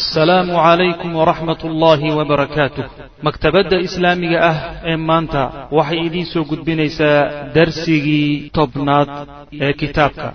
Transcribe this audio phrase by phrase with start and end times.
[0.00, 2.84] assalaamu calaykum waraxmat ullaahi wabarakaatuh
[3.26, 4.56] maktabadda islaamiga ah
[4.92, 5.42] ee maanta
[5.78, 7.18] waxay idiin soo gudbinaysaa
[7.56, 8.28] darsigii
[8.58, 9.08] tobnaad
[9.66, 10.26] ee kitaabka.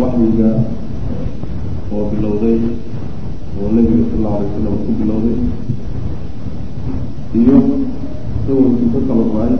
[0.00, 0.50] Waxyiga
[1.92, 2.58] oo bilowday
[3.60, 5.36] oo nabiga sal alay salam ku bilowday
[7.38, 7.56] iyo
[8.46, 9.52] sawirkii ka kala go'ay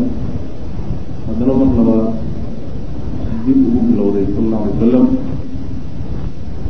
[1.27, 2.07] haddana mar labaad
[3.47, 5.07] dib ugu bilowday sal alla alay salam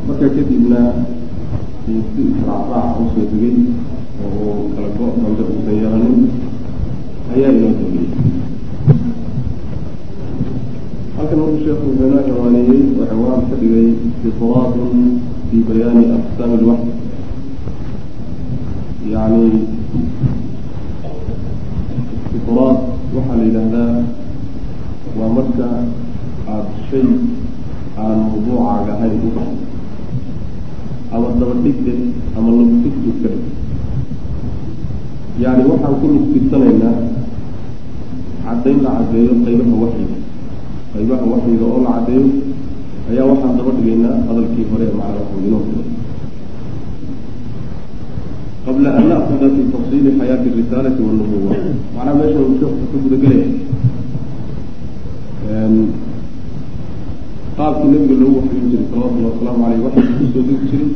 [0.06, 0.80] markaa kadibna
[1.84, 3.56] si israacraac u soo degay
[4.24, 6.18] oo kala go- dambe uusan yeelanin
[7.34, 8.08] ayaa inoo dambeeyey.
[11.16, 13.88] Halkan markuu sheekhu wuxuu inoo ciwaaneeyey oo ciwaan ka dhigay
[14.28, 14.98] itraadun
[15.48, 16.91] fi bayaani aqsaami ilwaxy
[19.12, 19.42] yani
[22.50, 22.78] itraad
[23.14, 23.95] waxaa la yidhaahdaa
[25.19, 25.66] waa marka
[26.50, 27.06] aada shay
[28.02, 29.58] aan mawduucaaga ahayn u dhaxay
[31.14, 31.94] ama daba dhigde
[32.36, 33.47] ama lugtigtu ka dhig
[35.42, 36.97] yani waxaan ku lugtirsanaynaa
[38.44, 40.16] caddayn la caddeeyo qaybaha waxyiga.
[40.92, 42.27] Qaybaha waxyiga oo la caddeeyo
[43.10, 45.62] ayaa waxaan daba dhigaynaa hadalkii hore ee macna waxwinoo
[48.64, 51.55] qabla an na'kuda fi tafsiili xayaati risaalati wanubuwa
[51.97, 53.48] macnaha meeshan uu sheekhu ka gudagelaya
[57.56, 60.91] qaabkii nabiga loogu waxyin jiray salawatullahi wasalaamu aleyh waxyi ku soo degi jiray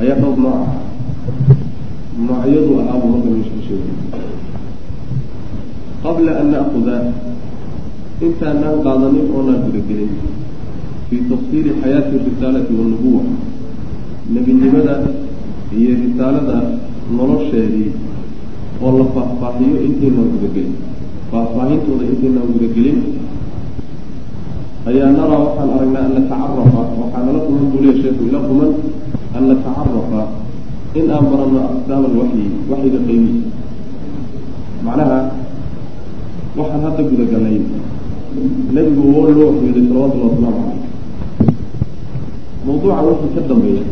[0.00, 0.68] ayaa dhowr nooc ah
[2.26, 3.94] noocyadu ahaabuu marka meesha ka sheegay
[6.02, 6.96] qabla an na'kuda
[8.26, 10.12] intaanaan qaadanin oonaan gudagelin
[11.08, 13.22] fii tafsiili xayaati risaalati wanubuwa
[14.34, 14.94] nebinimada
[15.74, 16.56] iyo risaalada
[17.16, 17.88] nolosheedii
[18.84, 20.72] oo la faahfaahiyo intaynaan gudagelin
[21.30, 22.98] faahfaahintooda intaynaan gudagelin
[24.90, 28.70] ayaa naraa waxaan aragnaa an natacarafa waxaa nala kuman buu leya sheeku ila kuman
[29.36, 30.22] an natacarafa
[30.98, 33.48] in aan baranno aqsaam alwaxyi waxyiga qaybihiisa.
[34.86, 35.18] Macnaha
[36.58, 37.58] waxaan hadda gudagalnay
[38.74, 40.84] nebigu oo loo waxyooday salawatullahi wasalaamu caleyh
[42.66, 43.84] mawduuca wixii ka dambeeya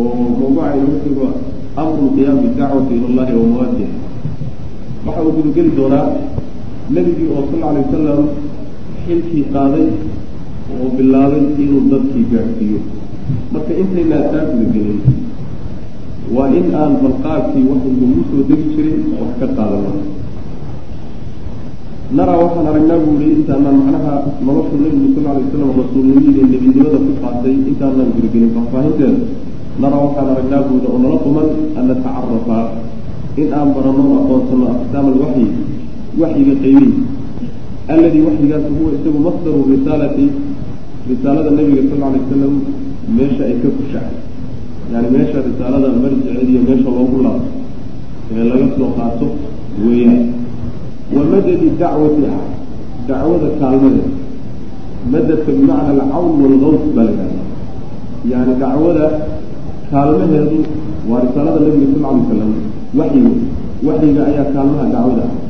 [0.00, 1.28] oo mawduucaynu wuxuuga
[1.82, 3.92] amru lqiyaam bidacwati ila allahi wa mawaadiha
[5.06, 6.06] waxa uu gudageli doonaa
[6.94, 8.20] nebigii oo sal alay wasalam
[9.04, 9.86] xilkii qaaday
[10.74, 12.80] oo bilaabay inuu dadkii gaadhsiiyo
[13.52, 15.00] marka intaynaa taa gudagelin
[16.36, 19.92] waa in aan balqaabkii waxaygu ugu soo degi jiray wax ka qaadano
[22.16, 24.12] naraa waxaan aragnaa buu yihi intaanaan macnaha
[24.46, 29.18] noloshu nebigu sal alay waslam rasuulnimada nebinimada ku qaatay intaanaan gudagelin faahfaahinteeda
[29.82, 31.48] naraa waxaan aragnaa buu yihi oo nala quman
[31.78, 32.58] an natacarafa
[33.40, 35.46] in aan baranno aqoonsano aqsaam alwaxyi
[36.20, 37.02] waxyiga qaybihiisa
[37.92, 40.26] alladii waxyigaas huwa isagu masdaru risaalati
[41.10, 42.54] risaalada nebiga sal alay wasalam
[43.16, 44.10] meesha ay ka fushaay
[44.92, 47.50] yani meesha risaalada marjiceed iyo meesha loogu laabto
[48.36, 49.26] ee laga soo qaato
[49.86, 50.22] weeyaan
[51.16, 52.42] wa madadi dacwati ah
[53.08, 54.10] dacwada kaalmadeeda
[55.12, 57.42] madadka bimacna alcawn walgaws baa la yihahda
[58.32, 59.04] yani dacwada
[59.90, 60.58] kaalmaheedu
[61.10, 62.52] waa risaalada nebiga sal alay wasalam
[62.98, 63.32] waxyiga
[63.86, 65.24] waxyiga ayaa kaalmaha dacwada.
[65.26, 65.46] Ah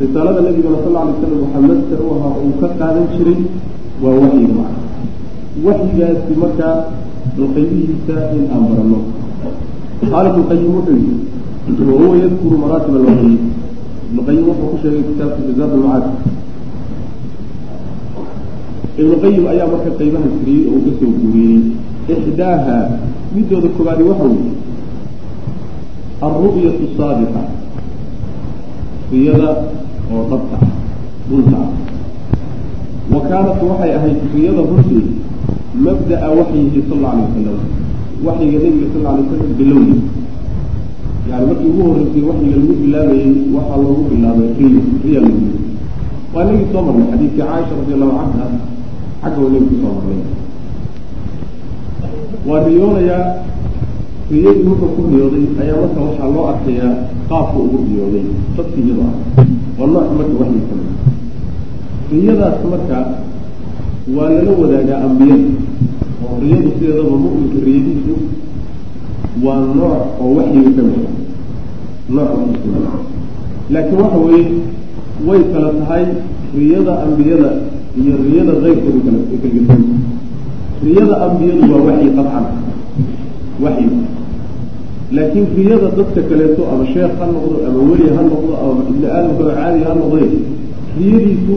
[0.00, 3.40] risaalada nebigana sal alay slam waxaa master u ahaa uu ka qaadan jiray
[4.02, 4.80] waa waxyiga macna.
[5.66, 6.74] Waxyigaasi markaa
[7.36, 8.98] balqaybihiisa in aan baranno
[10.10, 13.34] qaala ibnu qayim wuxuu yihi wahuwa yadkuru maraatib alwaxyi
[14.08, 16.04] ibnu qayim wuxuu ku sheegay kitaabka jazaad almacaad
[18.98, 21.60] ibnu qayim ayaa marka qaybahan tiriyey oo uga soo guuriyey
[22.14, 22.76] ixdaaha
[23.34, 24.52] midooda koobaadi waxa weeye
[26.26, 27.40] alru'yatu saadiqa
[29.10, 29.50] riyada
[30.14, 31.68] oo dhabta ah
[33.14, 35.04] wa kaanat waxay ahayd riyada runtii
[35.86, 37.58] mabda'a waxyihi sal alla alay wasalam
[38.26, 39.96] waxyiga nebiga sal alay wasalam bilowdi
[41.30, 45.46] yani markii ugu horreysay waxyiga lagu bilaabayey waxaa loogu bilaabay riyo riya lagu
[46.34, 48.46] waa nagii soo marnay xadiidkii caaisha radi allahu canha
[49.24, 50.20] xagga wa nebigu soo marnay
[52.48, 53.24] waa riyoonayaa
[54.30, 56.92] riyadii wuxuu ku riyooday ayaa marka waxaa loo arkayaa
[57.28, 58.24] qaabka ugu riyooday
[58.56, 59.14] dadki iyado ah.
[59.78, 60.92] Waa nooc marka waxyi ka mid
[62.12, 62.98] riyadaas marka
[64.16, 65.48] waa lala wadaagaa ambiyada.
[66.24, 68.14] Oo riyadu sideedaba mu'minka riyadiisu
[69.44, 71.04] waa nooc oo waxyiga ka mid
[72.16, 72.70] nooc waxyi
[73.72, 74.46] laakiin waxa weeye
[75.26, 76.04] way kala tahay
[76.58, 77.50] riyada ambiyada
[78.00, 79.74] iyo riyada keyrkooda kala kalgesa
[80.86, 82.44] riyada ambiyadu waa waxyi qabcan.
[83.64, 83.86] Waxyi
[85.16, 89.52] laakiin riyada dadka kaleeto ama sheekh ha noqdo ama weli ha noqdo ama ibni aadamkaba
[89.58, 90.26] caadi ha noqday
[90.98, 91.54] riyadiisu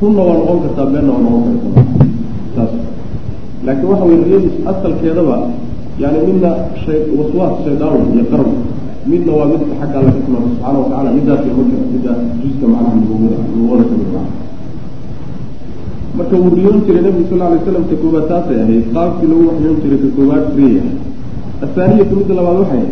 [0.00, 1.84] runna waa noqon kartaa beenna waa noqon kartaa
[2.54, 2.72] saas
[3.66, 5.36] laakiin waxa weye riyadiisu asalkeedaba
[6.02, 6.50] yani midna
[6.84, 8.50] shay waswaas shaydaan iyo qarab
[9.10, 12.12] midna waa midka xagga alla ka timaado subxaana watacala midaas marka midda
[12.42, 14.26] juska macnaha nubuwada nubuwada ka mid maa
[16.16, 19.78] marka wuu riyoon jiray nabigu sal alay slam ka koobaad taasay ahayd qaabkii lagu waxyoon
[19.82, 20.82] jiray ka koobaad riya
[21.64, 22.84] ahaaniyatu midda labaad waxay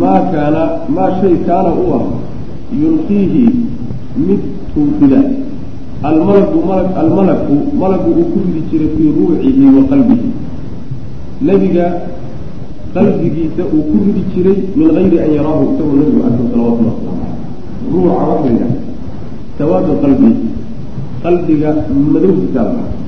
[0.00, 0.62] maa kaana
[0.96, 2.04] maa shay kaana u ah
[2.82, 3.44] yulqiihi
[4.26, 5.20] mid tuufida
[6.10, 10.28] almalaku malag almalaku malagu uu ku ridi jiray fii ruucihi wa qalbihi.
[11.48, 11.86] Nebiga
[12.94, 17.38] qalbigiisa uu ku ridi jiray min gayri an yaraahu isagoo nebigu arko salawatullah waslamu caleyh
[17.92, 18.76] ruuca waxa yidhaha
[19.58, 20.30] sawaadu qalbi
[21.24, 21.70] qalbiga
[22.14, 22.62] madowgiisa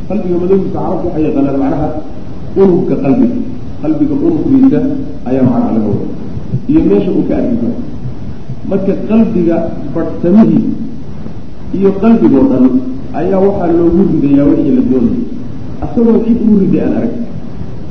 [0.09, 1.89] qalbiga madowgiisa carabtu waxay yaqaanaan macnaha
[2.63, 3.37] unugka qalbiga
[3.83, 4.79] qalbiga unuggiisa
[5.29, 6.07] ayaa macnaha laga wada
[6.71, 7.71] iyo meesha uu ka arkiyo
[8.71, 9.57] marka qalbiga
[9.95, 10.65] barhtamihii
[11.79, 12.65] iyo qalbigoo dhan
[13.21, 15.23] ayaa waxaa loogu ridayaa wixii la doonayay
[15.85, 17.15] asagoo cid uu riday aan arag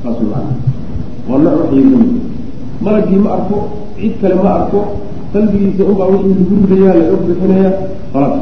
[0.03, 0.53] saas macana
[1.29, 2.11] waa nooc waxyi ka mid
[2.85, 3.57] malagii ma arko
[3.99, 4.79] cid kale ma arko
[5.33, 7.69] qalbigiisa unbaa wixii lagu ridayaa laga bixinaya
[8.13, 8.35] khalas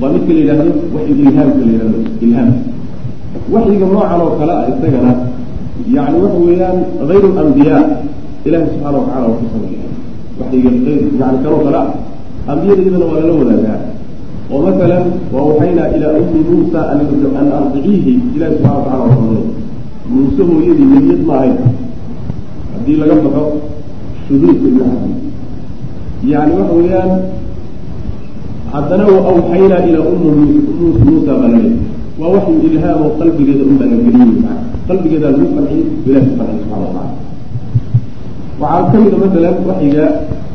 [0.00, 2.50] waa midka la yidhaahdo waxyi ilhaamka la yidhahdo ilhaam
[3.52, 5.12] waxyiga noocan oo kale ah isagana
[5.96, 7.82] yani waxa weeyaan hayru alambiyaa
[8.46, 9.88] ilahi subxaana watacala waa ku sameeya
[10.40, 10.70] waxyiga
[11.20, 11.88] yani kanoo kale ah.
[12.48, 13.78] Ambiyada iyadana waa lala wadaagaa.
[14.50, 15.66] Oo masalan waa
[15.96, 19.44] ilaa ummi muusa an ardiciihi ilahi subxana watacala waa sameeya
[20.10, 21.56] muuse hooyadii nebiyad ma ahayn.
[22.72, 23.42] Haddii laga baxo
[24.26, 24.86] shuduudka iyo
[26.32, 27.10] yani waxa weeyaan
[28.72, 30.30] haddana waawxaynaa ilaa ummi
[31.04, 31.78] muusa baa laleeyahy
[32.20, 34.32] waa waxyu ilhaam oo qalbigeeda un baa la geliyey
[34.88, 37.02] qalbigeedaa lagu qanciyey ilahi ku qanciy subxana watacala
[38.62, 40.04] waxaa ka mida masalan waxyiga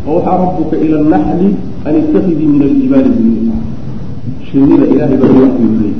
[0.07, 1.47] oo waxaa rabuka ila naxli
[1.87, 3.55] an itakidii min aljibaali buyuuta
[4.47, 5.95] shinida ilahay baa waxyu leeyay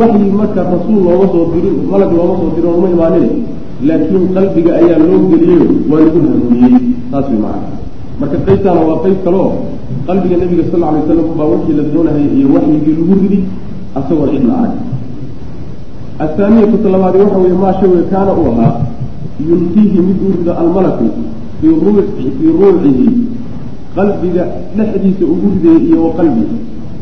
[0.00, 3.28] waxyi marka rasuul looma soo dirin malag looma soo dirin ooma imaanin.
[3.88, 6.74] Laakiin qalbiga ayaa loo geliyeyo waa lagu hanuuniyey.
[7.10, 7.68] Taas way macana
[8.20, 9.46] marka qaybtaana waa qayb kaleo
[10.06, 13.38] qalbiga nabiga sal alay slam baa wixii la doonahayay iyo waxyigii lagu ridi
[13.98, 14.74] asagoon cidna arag
[16.24, 18.74] athaaniyatu talabaadi waxa weye maa shay kaana u ahaa
[19.48, 21.04] yulqiihi mid uu rido almalaku
[21.60, 23.06] fii fii ruucihi
[23.96, 24.44] qalbiga
[24.76, 26.56] dhexdiisa ugu ridayay iyo wa qalbihi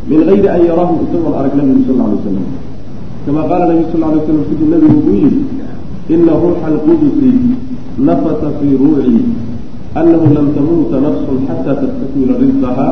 [0.08, 2.46] min gayri an yaraahu isagoon arag nabigu sal alay slam
[3.26, 5.41] kama qaala nabigu sal lay slam siduu nabigu uu yihi
[6.14, 7.31] ina ruuxa alqudusi
[8.08, 9.17] nafasa fii ruuci
[9.94, 12.88] anahu lam tamuuta nafsun xata tastakmila rizqaha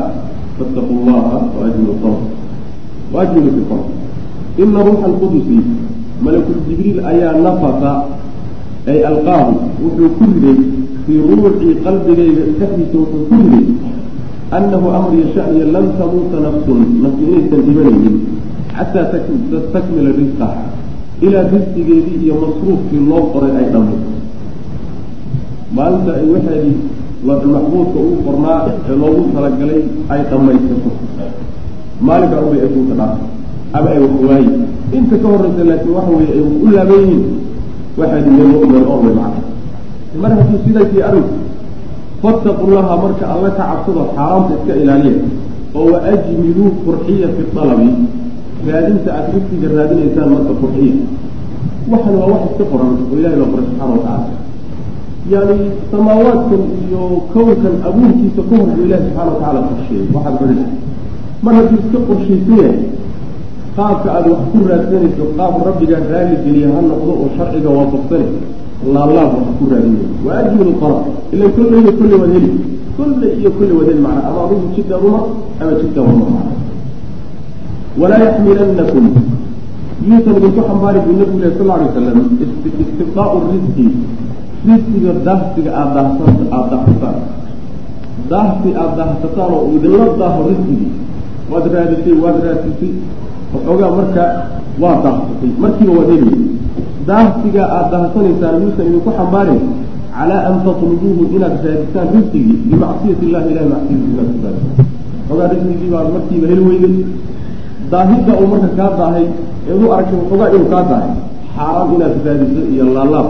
[0.57, 2.21] faataquu llaha waajmilu qawm
[3.13, 3.85] waajmilu fi qawm
[4.63, 5.59] ina ruuxa alqudusi
[6.25, 7.93] malakuljibriil ayaa nafasa
[8.89, 9.53] ay alqaahu
[9.85, 10.59] wuxuu ku riday
[11.05, 13.67] fii ruuci qalbigayga dhexdiisa wuxuu ku riday
[14.57, 18.17] annahu amriya shaniya lam tamuuta nafsun nafsi inaysan dhibanaynin
[18.73, 20.59] xataa tastakmila risqaha
[21.21, 24.16] ilaa risqigeedii iyo masruufkii loo qoray ay dhamay
[25.77, 26.77] maalinta ay waxeedii
[27.27, 28.59] maxbuudka uu qornaa
[28.91, 29.83] ee loogu talagalay
[30.13, 30.91] ay dhamaysato
[32.07, 33.25] maalinkaa unbay adduunka dhaafay.
[33.77, 34.49] Ama ay waxwaayi
[34.97, 37.23] inta ka horeysa laakiin waxa weeye ay u laaban yihiin
[37.99, 39.43] waxaad meel meel oo way macna
[40.23, 41.35] mar hadduu sidaasii arinku
[42.23, 45.21] fattaqu llaha marka alla ka cabsado xaaraamta iska ilaaliya
[45.79, 47.89] oo wa ajmiluu qurxiya fi dalabi
[48.69, 50.95] raadinta aada riftiga raadinaysaan marka qurxiya
[51.93, 54.46] waxan waa wax iska qoran oo ilahay baa qoray subxaana watacaala
[55.33, 55.57] yani
[55.91, 57.03] samaawaadkan iyo
[57.35, 60.67] kownkan abuurkiisa ka hor buu ilahi subxana watacaala qorsheeyey waxaad cunaysa
[61.45, 62.79] mar hadduu iska qorshaysan yahay
[63.77, 68.27] qaabka aada wax ku raadsanayso qaab rabbigaa raali geliya ha noqdo oo sharciga waafaqsane
[68.95, 71.03] laalaab wax ku raadinay wa ajmilu qalab
[71.35, 72.51] ilan kolle iyo kolle waad heli
[72.99, 75.21] kolle iyo kolle waad heli macna ama adigu jidkaan uma
[75.61, 76.53] ama jidkaan uma macna
[78.01, 79.05] walaa yaxmilanakum
[80.09, 82.19] yuusan idinku xambaari buu nabigu leh sal alay wasalam
[82.83, 83.87] istibdaau risqi
[84.69, 86.01] risqiga daahsiga aada
[86.57, 87.17] aada daahsataan
[88.31, 90.91] daahsi aada daahsataan oo idinla daaho risqigii
[91.51, 92.93] waad raadisay waad raadisay.
[93.55, 94.25] Waxoogaa marka
[94.83, 96.35] waa daahsatay markiiba waad heli
[97.09, 99.63] daahsiga aada daahsanaysaan yuusan idinku xambaarin
[100.17, 104.57] calaa an tatlubuuhu inaad raadisaan risqigii bimacsiyati illahi ilahi macsiyadiisa inaad ku raadisaan
[105.29, 106.95] waxoogaa risqigii baa markiiba heli weyday
[107.93, 109.27] daahidda uu marka kaa daahay
[109.71, 111.13] eed u aragtay waxoogaa inuu kaa daahay
[111.57, 113.29] xaaraan inaad raadiso iyo laalaab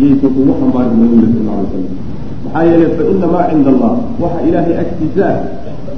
[0.00, 1.84] yaysan kugu xambaarin nabiga sal alay slam
[2.44, 5.38] maxaa yeelay fa ina maa cinda allah waxa ilaahay agtiisa ah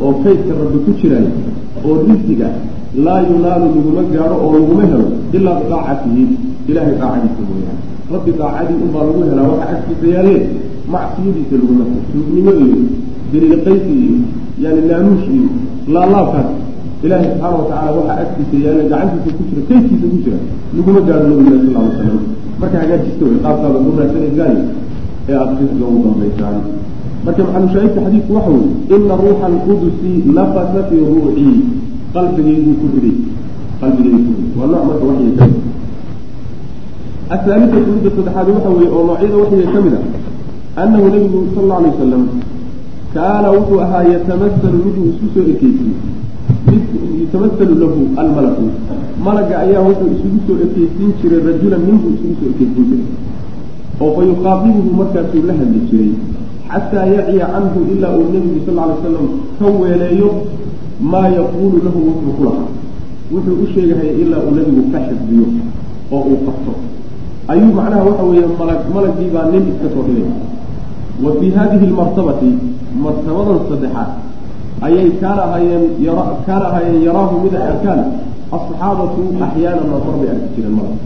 [0.05, 1.27] oo kaydka rabbi ku jiray
[1.87, 2.49] oo risqiga
[3.07, 6.23] laa yunaalu laguma gaadho oo laguma helo ilaa bidaacatihi
[6.71, 7.83] ilahay daacadiisa mooyaane
[8.15, 10.37] rabbi daacadii unbaa lagu helaa waxa agtiisa yaalle
[10.95, 12.79] macsiyadiisa laguma tuugnimo iyo
[13.33, 14.17] dariiqaysi iyo
[14.63, 15.49] yani laanuush iyo
[15.95, 16.49] laalaabkaas
[17.05, 20.39] ilaahay subxaana watacala waxaa agtiisa yaalla gacantiisa ku jira kaydkiisa ku jira
[20.77, 22.19] laguma gaaro nabigina sal alay slam
[22.61, 24.57] marka hagaajista wey qaabkaada ugu raadsanaysaan
[25.29, 26.57] ee aada risga ugu dambaysaan
[27.25, 31.57] marka maxalushaahidka xadiidku waxa weye ina ruuxa alqudusi nafasa fii ruucii
[32.15, 33.17] qalbigayguu ku riday
[33.81, 34.31] qalbigaygu.
[34.37, 35.45] Ku riday waa nooc marka waxyi ka
[37.61, 40.01] mid midda saddexaad waxa weye oo noocyada waxyiga ka mid a
[40.83, 42.23] annahu nabigu sal alla alay wasalam
[43.15, 45.93] kaana wuxuu ahaa yatamasalu miduu isku soo ekeysiy
[46.67, 48.67] yatamasalu lahu almalaku
[49.25, 53.07] malaga ayaa wuxuu isugu soo ekeysiin jiray rajulan minbuu isugu soo ekeysiin jiray
[54.01, 54.11] oo
[54.43, 54.53] fa
[54.99, 56.13] markaasuu la hadli jiray
[56.73, 60.31] xataa yaciya canhu ilaa uu nebigu sal alay slam ka weeleeyo
[61.01, 62.69] maa yaquulu lahu wuxuu ku lahaa
[63.33, 65.47] wuxuu u sheegahaya ilaa uu nebigu ka xifdiyo
[66.13, 66.73] oo uu qabto
[67.49, 70.31] ayuu macnaha waxa weeye malag malagii baa nin iska soo dhigay
[71.25, 72.51] wa fii hadihi lmartabati
[73.05, 74.28] martabadan saddexaad
[74.87, 75.85] ayay kaana ahaayeen
[76.47, 78.01] kaana ahaayeen yaraahu mid ay arkaan.
[78.57, 80.97] Asxaabatu axyaana nafar bay arki jireen malag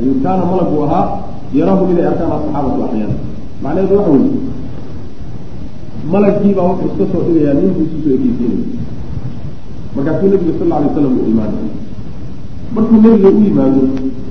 [0.00, 1.04] ayuu kaana malagu ahaa
[1.58, 3.16] yaraahu mid ay arkaan asxaabatu axyaana.
[3.62, 4.30] Macnaheedu waxa weye
[6.12, 8.62] malaggiibaa wuxuu iska soo dhigayaa ninkuu isu soo ekeysiinaya
[9.96, 11.66] markaasuu nabiga sal lla alay slam uu imaanay
[12.74, 13.82] markuu nebiga u yimaado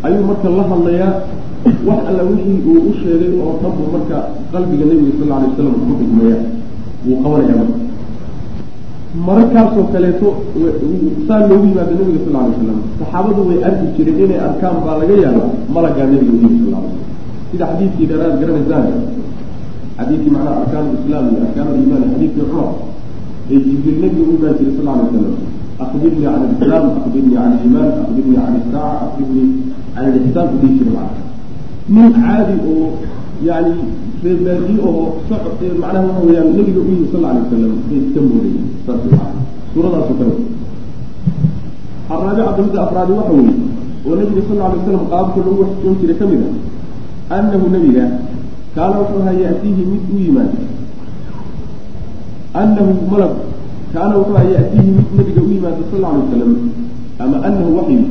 [0.05, 1.12] ayuu marka la hadlayaa
[1.88, 4.17] wax alla wixii uu u sheegay oo dhan buu marka
[4.53, 6.38] qalbiga nebiga sal lla alay wasalam ku xigmaya
[7.05, 7.77] wuu qabanaya marka
[9.13, 10.27] mararkaasoo kaleeto
[11.27, 15.15] saa loogu yimaado nabiga sal alay slam saxaabadu way arki jireen inay arkaan baa laga
[15.24, 15.43] yaaba
[15.75, 17.05] malagaa nabiga u yimi sal alay slam
[17.51, 18.88] sida xadiidkii dheeraad garanaysaan
[19.98, 22.70] xadiidkii macnaha arkaan lislaam iyo arkaan aliimaan xadiidkii cumar
[23.51, 25.36] ee jibriil nabiga u imaan jiray sal alay slam
[25.86, 29.48] akbirnii can alislaam akbirnii can aliimaan akbirnii can isaaca akbirnii
[29.96, 31.22] can alixsaan u dhihi jiray macna.
[31.93, 32.86] Nin caadi oo
[33.50, 33.74] yani
[34.25, 38.65] reebaadi oo socod macnaha waxa weyaan nabiga u yimi sal alay wasalam bay iska moodayeen
[38.86, 39.01] saas
[39.74, 40.36] suuradaasoo kale.
[42.13, 43.56] Araabica damida afraadi waxa weeye
[44.08, 46.50] oo nabiga sal alay waslam qaababka lagu waxsoon jiray ka mid a
[47.38, 48.06] annahu nabiga
[48.75, 50.58] kaana wuxuu ahaa yatiihi mid u yimaado
[52.62, 53.34] anahu malag
[53.94, 56.51] kaana wuxuu ahaa yatiihi mid nabiga u yimaado sal alay wasalam
[57.24, 58.03] ama anahu waxyu.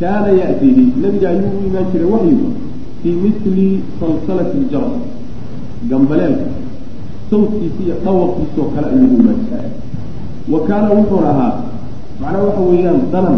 [0.00, 2.46] Kaana yatiihi nabiga ayuu u imaan jiray waxyu
[3.02, 3.66] fii mitli
[4.00, 4.94] salsalati ljaras
[5.90, 6.46] gambaleelka
[7.30, 9.70] sawdkiisa iyo dhawarkiisoo kale ayuu u imaan jiray
[10.52, 11.52] wa kaana wuxuuna ahaa
[12.20, 13.36] macnaha waxa weeyaan danan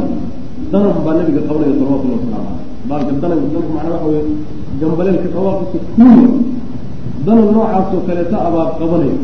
[0.73, 2.51] danan baa nabiga qabanaya salawatullahi wasalaamu
[2.89, 4.23] caleyh baalka danan danka macnaa waxa weye
[4.81, 6.29] gambaleelka dhawaaqiisa kuuya
[7.27, 9.17] danan noocaasoo kaleeta abaa qabanaya.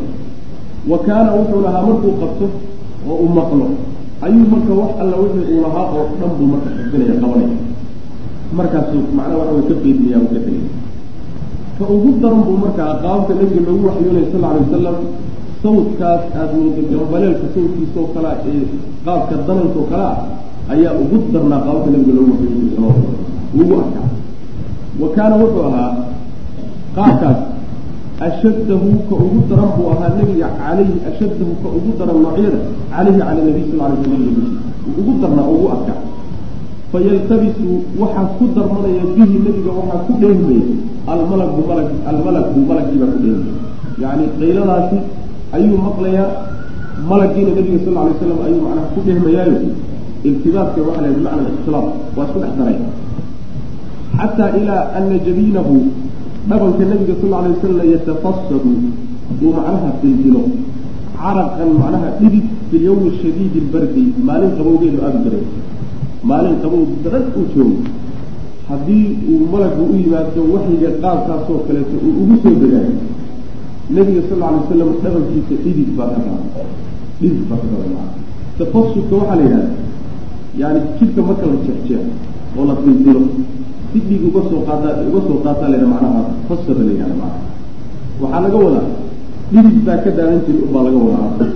[0.90, 2.46] Wa kaana wuxuu lahaa markuu qabto
[3.08, 3.66] oo uu maqlo.
[4.24, 7.56] Ayuu marka wax alla wixii uu lahaa oo dhan buu marka xifdinaya qabanaya.
[8.58, 10.62] Markaasuu macnaa waxa way ka fiidmaya u ka tegay
[11.80, 14.96] ka ugu daran buu markaa qaabka nabiga loogu waxyoonaya sal alay wasalam
[15.62, 18.62] sawdkaas aada moodo gambaleelka sawdkiisoo kalea ee
[19.06, 20.16] qaabka danankoo kale ah
[20.72, 23.08] ayaa ugu darnaa qaabka nabiga loogu waxyoon jiray salawatu
[23.60, 24.06] ugu arkaa
[25.00, 25.90] wa kaana wuxuu ahaa
[26.96, 27.38] qaabkaas
[28.28, 32.58] ashaddahu ka ugu daran buu ahaa nabiga calayhi ashaddahu ka ugu daran noocyada
[32.92, 34.44] calayhi cala nabiy sal alay slam nabiga
[35.00, 35.98] ugu darnaa ugu arkaa
[36.92, 37.68] fayaltabisu
[38.02, 40.62] waxaa ku darmanaya bihi nebiga waxaa ku dheehmaya
[41.06, 43.54] almalagu malag almalagu malagii baa ku dheehmaya
[44.02, 44.98] yacni qayladaasi
[45.56, 46.28] ayuu maqlayaa
[47.10, 49.56] malagiina nabiga sal alay slam ayuu macnaha ku dhehmayaayo
[50.28, 52.78] iltibaaska waxa laha bimacna ikhtilaaf waa isku dhex daray
[54.20, 55.76] xataa ilaa ana jabiinahu
[56.50, 58.72] dhabanka nabiga sal alay wasalam yatafasadu
[59.42, 60.42] uu macnaha dildilo
[61.20, 65.44] caraqan macnaha dhidid fi lyawmi shadiidi lbardi maalin qabowgeedu aada daray
[66.30, 67.78] maalin qabow daran uu joogo
[68.70, 72.94] haddii uu malagu u yimaado waxyiga qaabkaasoo kaleeto uu ugu soo degaayo
[73.96, 76.62] nabiga sal alay wasalam dhabankiisa dhidid baa ka qaada
[77.20, 78.02] dhidid baa ka qaada
[78.58, 79.68] tafasudka waxaa la yidhahda
[80.62, 82.04] yani jidhka marka la jeexjeex
[82.58, 83.22] oo la dildilo
[83.92, 87.38] si dhiig uga soo qaada uga soo qaataa la yidhaha macnaha fasada la yidhahda macnaha.
[88.22, 88.86] Waxaa laga wadaa
[89.52, 91.48] dhidid baa ka daadan jiri ubaa laga wadaa.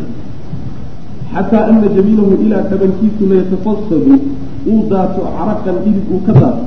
[1.34, 4.14] Xataa ana jabiinahu ilaa dhabankiisu la yatafasadu
[4.70, 6.62] uu daato caraqan dhidid uu ka daato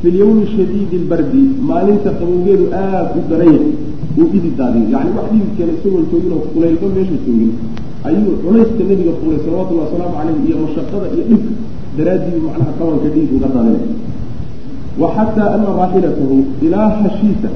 [0.00, 3.60] fi lyawmi shadiidi lbardi maalinta qabowgeedu aada u daranya
[4.18, 7.52] uu dhidid daadiyo yani wax dhididkeena isagoon joogin oo kulaylba meesha joogin.
[8.08, 11.52] Ayuu culayska nabiga fulay salawatullahi wasalaamu caleyh iyo mashaqada iyo dhibka.
[11.96, 13.88] Daraaddiibu macnaha qabanka dhidid uga daadinaya
[15.00, 17.50] wa xataa ana raaxilatahu ilaa hashiisa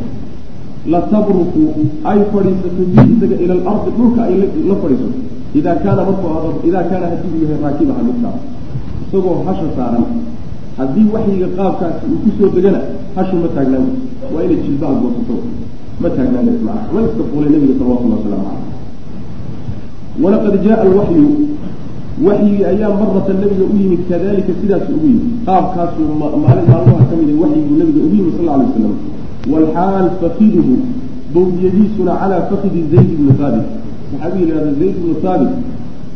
[0.93, 1.63] latabruku
[2.11, 4.35] ay fadhiisato bihi isaga ila alardi dhulka ay
[4.71, 5.19] la fadhiisato.
[5.59, 8.39] Idaa kaana markuu idaa kaana haddii uu yahay raakibaha midkaas
[9.05, 10.05] isagoo hasha saaran
[10.79, 12.81] haddii waxyiga qaabkaasi uu ku soo degana
[13.17, 13.87] hashu ma taagnaan
[14.35, 15.35] waa inay jilbaha goosato.
[16.03, 21.27] Ma taagnaanaysa macnaha waa iska fuulay nabiga salawatullahi wasalaamu caleyh walaqad jaa alwaxyu
[22.27, 25.27] waxyigii ayaa maratan nabiga u yimid kadalika sidaas ugu yimid.
[25.47, 28.95] Qaabkaasuu maalin maalmaha ka mid a waxyiguu nabiga ugu yimid sal alay slam
[29.53, 30.75] walxaal fakiduhu
[31.35, 33.67] bawdiyadiisuna calaa fakidi zayd ibni haabit
[34.11, 35.53] saxaabiga yihahda zayd ibnu haabit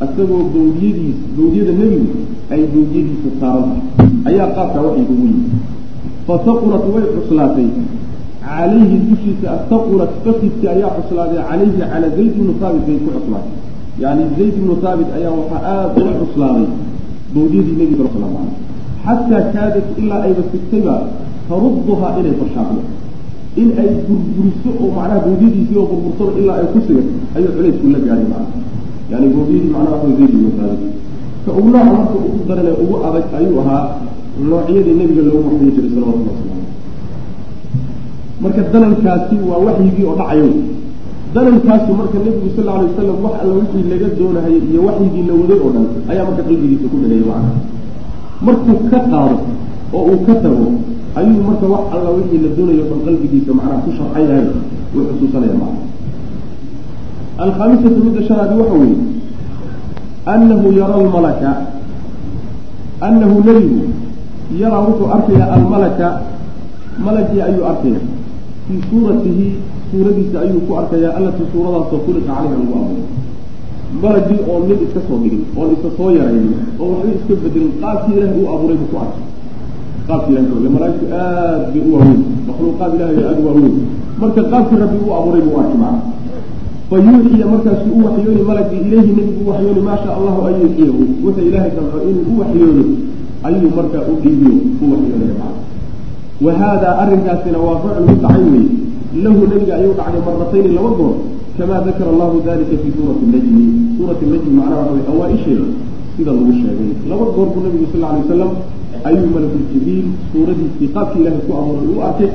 [0.05, 2.23] isagoo bawdiyadiis bawdiyada nebigu
[2.55, 5.51] ay bawdiyadiisa saaran tahay ayaa qaabkaa waxyiga ugu yimid
[6.29, 7.69] fasaqulat way cuslaatay.
[8.45, 13.55] Calayhi dushiisa asaqulat fakidki ayaa cuslaaday calayhi calaa zayd ibnu haabit bay ku cuslaatay.
[14.03, 16.69] Yani zayd ibnu haabit ayaa waxaa aada uga cuslaaday
[17.35, 18.25] bawdiyadii nebiga sal
[19.05, 20.95] xataa kaadat ilaa ayba sigtayba
[21.49, 22.83] tarudduhaa inay fashaaqdo.
[23.61, 27.99] In ay burburiso oo macnaha bawdiyadiisii oo burbursaba ilaa ay ku sigan ayuu culaysku la
[28.07, 28.68] gaadhay macna
[29.11, 30.83] yani bawdiyadii macnaha ibnu haabit
[31.45, 33.83] ka ugu nooca marka ugu darane ugu adag ayuu ahaa
[34.51, 36.65] noocyadii nebiga loogu waxyin jiray salawatullah waslamu
[38.43, 40.49] marka danankaasi waa waxyigii oo dhacayo
[41.35, 45.59] danankaasu marka nebigu sal alay wasalam wax alla wixii laga doonahayay iyo waxyigii la waday
[45.65, 47.53] oo dhan ayaa marka qalbigiisa ku dhaneeyay macna
[48.47, 49.37] markuu ka qaado
[49.97, 50.67] oo uu ka tago
[51.19, 54.45] ayuu marka wax alla wixii la doonayo o dhan qalbigiisa macnaha ku sharxan yahay
[54.97, 55.81] uu xusuusanaya macna
[57.45, 58.99] alkhaamisatu midda shanaadi waxa weeye
[60.35, 61.51] annahu yara almalaka
[63.09, 63.81] annahu nebigu
[64.63, 66.09] yaraa wuxuu arkayaa almalaka
[67.07, 68.01] malagii ayuu arkaya
[68.67, 69.47] fii suuratihi
[69.91, 73.05] suuradiisa ayuu ku arkayaa allatii suuradaasoo khuliqa caleyha lagu abuuray
[74.03, 78.15] malagii oo mid iska soo dhigin oon isa soo yaraynin oo waxba iska bedelin qaabkii
[78.19, 79.25] ilahay uu abuuray buu ku arkay
[80.09, 83.75] qaabkii ilahay malaaigtu aad bay u waaweyn makhluuqaad ilahay aada u waaweyn
[84.21, 86.18] marka qaabkii rabbi uu abuuray buu arkay macna
[86.91, 91.03] fa yuuxiya markaasuu u waxyooni malagii ilayhi nebigu u waxyooni maa sha allahu an yuuxiyahu
[91.25, 92.85] wuxuu ilaahay damco inuu u waxyoodo
[93.49, 95.49] ayuu markaa u dhiibiyo u waxyoonaya
[96.45, 98.71] wa haadaa arrinkaasina waa ficlu mid dhacay weeye
[99.25, 101.15] lahu nebiga ayuu dhacday maratayni laba goor
[101.59, 103.65] kamaa dakara allahu dalika fii suurati najmi
[103.97, 105.67] suurati najmi macnaha waxa way awaa-isheeda
[106.17, 108.51] sida lagu sheegay laba goor buu nabigu sal alay wasalam
[109.09, 112.31] ayuu malakuljibriil suuradiisii qaabkii ilahay ku abuuray u arkay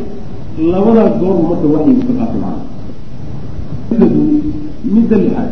[0.73, 2.72] labadaa goorbu marka waxyigu ka qaatay macna
[4.93, 5.51] midda lixaad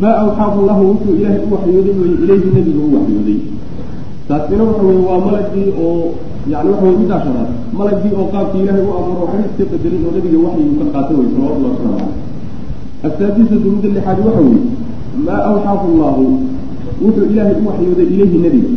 [0.00, 3.38] maa awxaahu lahu wuxuu ilaahay u waxyooday weye ilayhi nebiga u waxyooday.
[4.28, 6.14] Taasina waxa weye waa malagii oo
[6.52, 10.12] yani waxa wey middaa shanaad malagii oo qaabkii ilaahay u abuuro waxba iska bedelin oo
[10.16, 14.62] nabiga waxyigu ka qaata wey salawatullahi waslamu caleyh asaadisatu midda lixaadi waxa weeye
[15.26, 16.24] maa awxaahu llahu
[17.04, 18.70] wuxuu ilaahay u waxyooday ilayhi nebiga.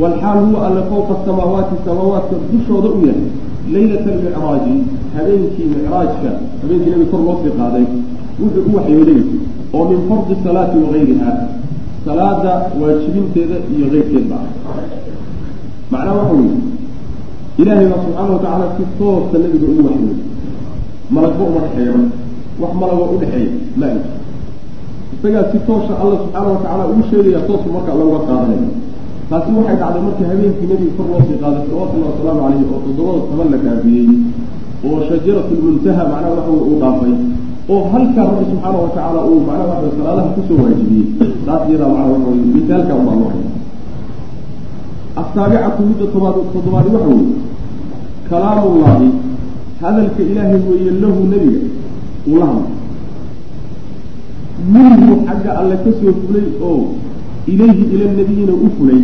[0.00, 3.28] Walxaal huwa alle fowqa samaawaati samaawaadka dushooda u yahay
[3.72, 4.74] laylata almicraaji
[5.16, 6.30] habeenkii micraajka
[6.62, 7.84] habeenkii nabiga kor loo sii qaaday
[8.40, 9.20] wuxuu u waxyooday
[9.76, 11.30] oo min fardi salaati wagayriha
[12.06, 14.38] salaada waajibinteeda iyo keyrkeedba
[15.90, 16.56] macnaha waxa weeye
[17.60, 20.18] ilaahay baa subxaana watacaala si toosa nabiga ugu waxyooday
[21.14, 21.92] malagba uma dhexeeya
[22.60, 23.98] wax malagoo udhexeeya ma ay
[25.14, 28.68] isagaa si toosa alla subxaana watacaala ugu sheegaya toosu marka looga qaadanaya
[29.30, 33.20] taasi waxay dhacday markii habeenkii nebiga kor loo sii qaaday salawatullahi wasalaamu caleyhi oo toddobada
[33.30, 34.08] toban la kaafiyey
[34.88, 37.14] oo shajaratu lmuntaha macnaha waxa uu dhaafay
[37.72, 41.06] oo halkaa rabbi subxaana watacaala uu macnaha waxa salaadaha ku soo waajibiyey
[41.46, 43.48] taas iyadaa macnaha waxa weye misaalka unbaa loo haya
[45.22, 47.34] asaabicatu midda tobaad toddobaadi waxa weeye
[48.30, 49.08] kalaamullaahi
[49.82, 51.60] hadalka ilaahay weeye lahu nebiga
[52.30, 52.72] uu la hadlay
[54.74, 56.80] minhu xagga alle ka soo fulay oo
[57.52, 59.00] ilayhi ila nabiyina u fulay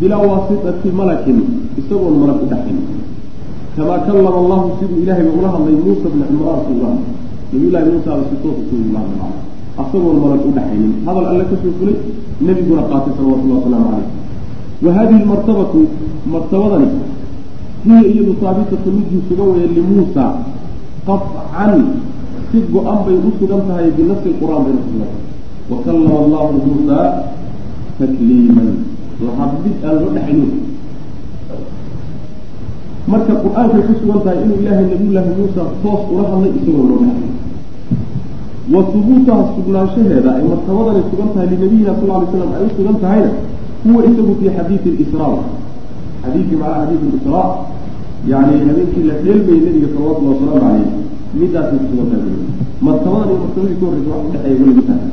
[0.00, 1.38] bilaa waasitati malakin
[1.80, 2.78] isagoon malag u dhaxayn
[3.76, 6.90] kamaa kallama allahu siduu ilahayba ula hadlay muusa bna cimraan suula
[7.52, 10.92] nabiyullahi muusaaba si toosa ku ula hadlay isagoon malag u dhaxaynin.
[11.06, 11.96] Hadal alle ka soo fulay
[12.40, 14.08] nebiguna qaatay salawatullahi wasalaamu caleyh
[14.84, 15.78] wa hadihi lmartabatu
[16.26, 16.88] martabadani
[17.84, 20.24] hiya iyadu haabitatu midii sugan weeye limuusa
[21.06, 21.74] qafcan
[22.50, 25.12] si go-an bay u sugan tahay binafsi qur'aan bayna ku sugan
[25.70, 26.98] wa kallama allahu muusa
[27.98, 28.70] takliiman.
[29.14, 30.73] Lahadlid aan loo dhexaynin
[33.12, 37.32] marka qur'aankay ku sugan tahay inuu ilaahay nabiyullaahi muusa toos ula hadlay isagoo loo dhexay
[38.74, 43.30] wa hubuutaha sugnaanshaheeda ay martabadani sugan tahay linabiyina sal ly slam ay u sugan tahayna
[43.84, 45.36] huwa isagu fii xadiidi lisraa
[46.22, 47.46] xadiidkii macnaa xadiid lisraa
[48.32, 50.88] yani habeenkii la dheelmayay nabiga salawatullahi wasalaamu caleyh
[51.40, 52.32] midaasay ku sugan tahay
[52.86, 55.08] martabadan iyo martabadii ka horreysa wax udhexeeya weliga tahay.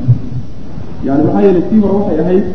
[1.05, 2.45] Yani maxaa yeelay sii hore waxay ahayd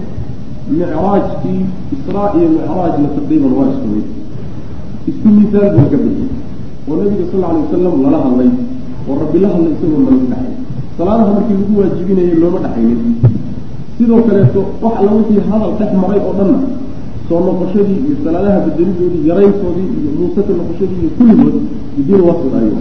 [0.70, 1.61] micraajkii
[1.94, 4.07] israa iyo micraajna taqriiban waa isku mid
[5.11, 6.31] isku misaal buu ka bixiyey
[6.88, 8.51] oo nabiga sal alay wasalam lala hadlay
[9.09, 10.53] oo rabbi la hadlay isagoo malagu dhaxay
[10.99, 13.01] salaadaha markii lagu waajibinayay looma dhaxaynin
[13.99, 16.59] sidoo kaleeto wax alla wixii hadal dhex maray oo dhanna
[17.29, 21.57] soo noqoshadii iyo salaadaha bedelidoodii yarayntoodii iyo muuse ka noqoshadii iyo kulligood
[21.97, 22.79] bidiin wasid ayuu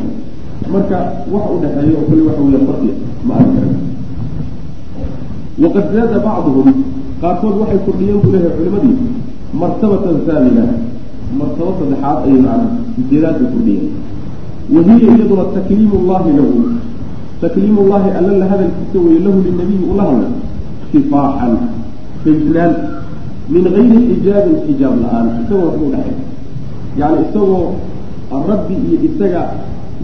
[0.73, 0.97] marka
[1.33, 2.95] wax u dhexeeya oo kale waxa weya farqiya
[3.27, 3.69] ma arki kara
[5.63, 6.67] waqad zaada bacduhum
[7.21, 8.95] qaarkood waxay kordhiyeen buu leeyahay culimadii
[9.61, 10.63] martabatan haamina
[11.39, 12.67] martaba saddexaad ayay macna
[12.99, 13.87] ujeedaadka kordhiyeen
[14.75, 16.57] wahiya iyaduna takliimu llahi lahu
[17.41, 20.29] takliimu llahi alla la hadalkiisa weye lahu linabiyi ula hadla
[20.91, 21.53] kifaaxan
[22.23, 22.73] faysnaan
[23.49, 26.17] min gayri xijaabin xijaab la'aan isagoo waxba udhexay
[26.99, 27.75] yani isagoo
[28.49, 29.41] rabbi iyo isaga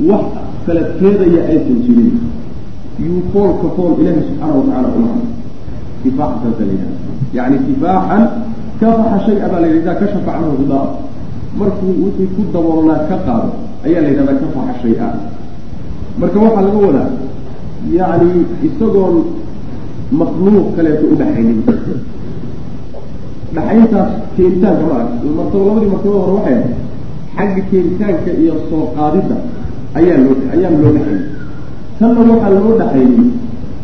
[0.09, 0.25] wax
[0.65, 2.15] kala teedaya aysan jirin.
[2.99, 5.25] Yuu foolka fool ilaahi subxaana watacala ula hadla
[6.03, 6.95] kifaaxan saasa la yidhaha
[7.33, 8.23] yani kifaaxan
[8.79, 10.85] kafaxa shay-a baa la yidhahdaa kashafa canhu hidaa
[11.59, 13.49] markuu wixii ku daboolnaa ka qaado
[13.85, 15.07] ayaa la yidhahdaa kafaxa shay-a.
[16.19, 17.09] Marka waxaa laga wadaa
[17.97, 18.31] yacni
[18.67, 19.15] isagoon
[20.19, 21.59] makluuq kaleeto udhaxaynin
[23.55, 26.65] dhaxayntaas keenitaanka ma arag martaba labadii martabada hore waxay ahayd
[27.37, 29.35] xagga keenitaanka iyo soo qaadidda
[29.99, 31.25] ayaa loo ayaan loo dhaxaynin
[31.99, 33.25] tanna waxaa loo dhaxaynin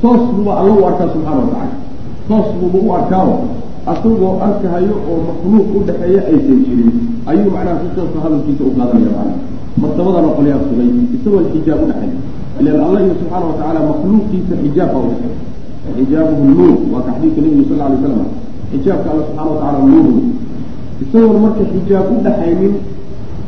[0.01, 1.75] toos buba alla u arkaa subxaana watacala
[2.29, 3.33] toos buba u arkaao
[3.91, 6.91] asagoo arkahayo oo makluuq udhaxeeya aysan jirin
[7.31, 12.11] ayuu macnaha si toosa hadalkiisa u qaadanaya macnaha martabadana qolyaa sugay isagoon xijaab udhaxay
[12.59, 15.33] ilan allah iyo subxaana watacaala makluuqiisa xijaab baa udhaxay
[15.97, 18.21] xijaabuhu nuur waa ka xadiidka nebigu sal alay slam
[18.71, 20.15] xijaabka alla subxana watacala nuuru
[21.03, 22.73] isagoon marka xijaab udhaxaynin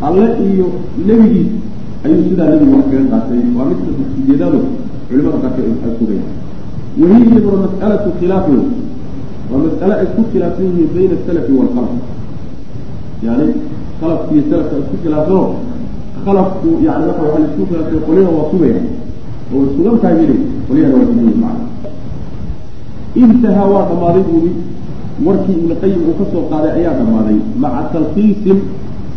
[0.07, 0.67] alle iyo
[1.07, 1.49] nebigiis
[2.05, 3.41] ayuu sidaa nebigu wax kaga qaatay.
[3.57, 3.79] Waa mid
[4.19, 4.59] ujeedado
[5.09, 6.25] culimada qaarka ay sugaya
[7.01, 8.61] wahiya mas'alatu khilaafin
[9.51, 11.93] waa mas'ale ay isku khilaafsan yihiin bayna asalafi waalkhalaf
[13.27, 13.45] yani
[13.99, 15.41] khalafki iyo salafka isku khilaafsano
[16.25, 18.79] khalafku yani waxa waa isku khilaafsan qolyana waa sugaya
[19.55, 20.35] oo sugan tahay bili
[20.67, 21.67] qolyana waa sugan macana
[23.21, 24.51] intahaa waa dhammaaday buuli
[25.25, 28.59] warkii ibnu qayim uu ka soo qaaday ayaa dhammaaday maca talkiisin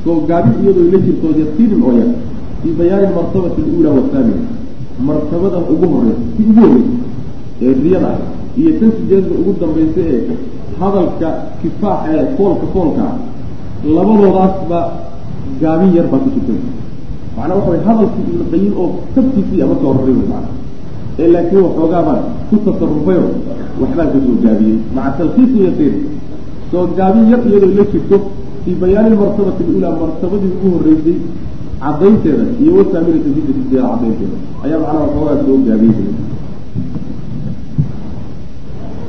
[0.04, 2.10] soo gaabin iyadoo la jirto yasiirin oo yar
[2.62, 4.44] fii bayaani martabati aluula waathaamina
[5.08, 6.94] martabada ugu horeysa si ugu horeysa
[7.64, 8.18] ee riyada ah
[8.60, 10.20] iyo tan sijeedada ugu dambaysa ee
[10.80, 11.28] hadalka
[11.60, 13.04] kifaax ee foolka foolka
[13.96, 14.80] labadoodaasba
[15.62, 16.52] gaabin yar baa ku jirta
[17.36, 20.40] macnaa waxa way hadalkii ibnu qayim oo tabtiisii ama soo horay macna
[21.20, 23.24] ee laakiin waxoogaabaan ku tasarufayo
[23.80, 24.76] waxbaan ka soo gaabiyey.
[24.96, 25.94] Maca talkiisi yasiir
[26.70, 28.16] soo gaabin yar iyadoo la jirto
[28.64, 31.16] fii bayaani martabati alulaa martabadii ugu horreysay
[31.82, 36.06] cadaynteeda iyo hidatiseeda cadaynteeda ayaa macnaha waxoogaa soo gaabiyey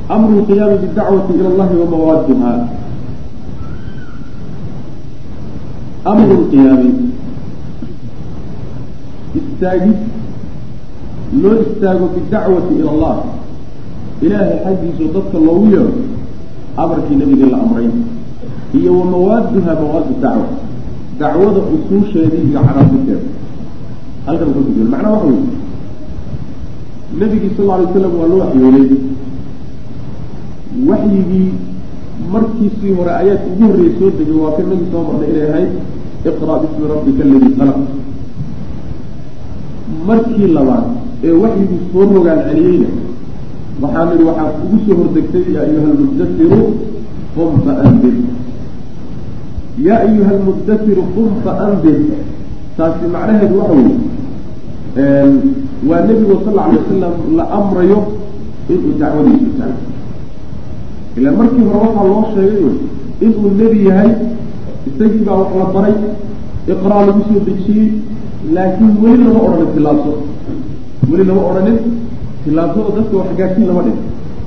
[0.08, 2.52] amru lqiyaami bidacwati ila allahi wa mawaaduha
[6.04, 6.90] amru lqiyaami
[9.38, 9.98] istaagid
[11.42, 13.16] loo istaago bidacwati ila allah
[14.22, 15.92] ilaahay xaggiisu dadka loogu yeero
[16.76, 17.88] amarkii nabiga la amray
[18.74, 20.46] iyo wa mawaaduha mawaadu dacwa
[21.18, 23.26] dacwada usuusheedii iyo canaasirteeda
[24.26, 25.40] halkan ka kujiran macnaa waxa wey
[27.20, 28.86] nabigii sal lla alay slam waa loo waxyoolay
[30.88, 31.50] waxyigii
[32.32, 35.72] markiisii hore ayaadka ugu horreeyay soo degay waa kan nagi soo marnay inay ahayd
[36.28, 37.78] iqra' bismi rabbika aladii khalaq.
[40.08, 40.84] Markii labaad
[41.26, 42.88] ee waxyigii soo rogaan celiyeyna
[43.82, 46.60] waxaa nidhi waxaa ugu soo hordegtay yaa ayuha almuddasiru
[47.34, 48.14] qum faandir
[49.86, 51.98] yaa ayuha almuddasiru qum faandir
[52.76, 53.96] taasi macnaheedu waxa weye
[55.88, 57.98] waa nebigu sal alla alay wasalam la amrayo
[58.72, 59.80] inuu dacwadiisu taago
[61.16, 62.62] ilaa markii hore waxaa loo sheegay
[63.24, 64.10] inuu nebi yahay
[64.88, 65.94] isagii baa wax la baray
[66.72, 67.88] iqraa lagu soo dejiyey
[68.54, 70.12] laakiin weli lama odhanin tilaabso
[71.10, 71.78] weli lama odhanin
[72.44, 73.98] tilaabsado dadka wax gaadhsiin lama dhig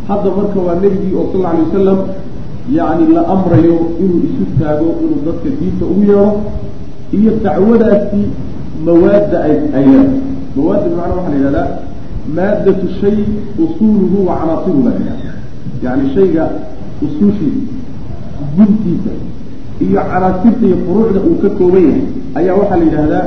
[0.09, 1.99] hadda marka waa nebigii oo sal alay wasalam
[2.77, 6.29] yacni la amrayo inuu isu taago inuu dadka diinta ugu yeedho
[7.17, 8.21] iyo dacwadaasi
[8.85, 10.09] mawaadda ay ay leedahay.
[10.55, 11.67] Mawaadda bimacnaa waxaa la yihahdaa
[12.37, 13.17] maaddatu shay
[13.63, 15.26] usuuluhu wa canaasiruhu baa la yihahda
[15.83, 16.43] yani shayga
[17.05, 17.73] usuushiisa
[18.57, 19.11] guntiisa
[19.85, 22.01] iyo canaasirta iyo furuucda uu ka kooban yahay
[22.39, 23.25] ayaa waxaa la yidhahdaa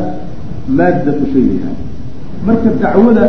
[0.79, 1.83] maaddatu shay la yihahda
[2.47, 3.25] marka dacwada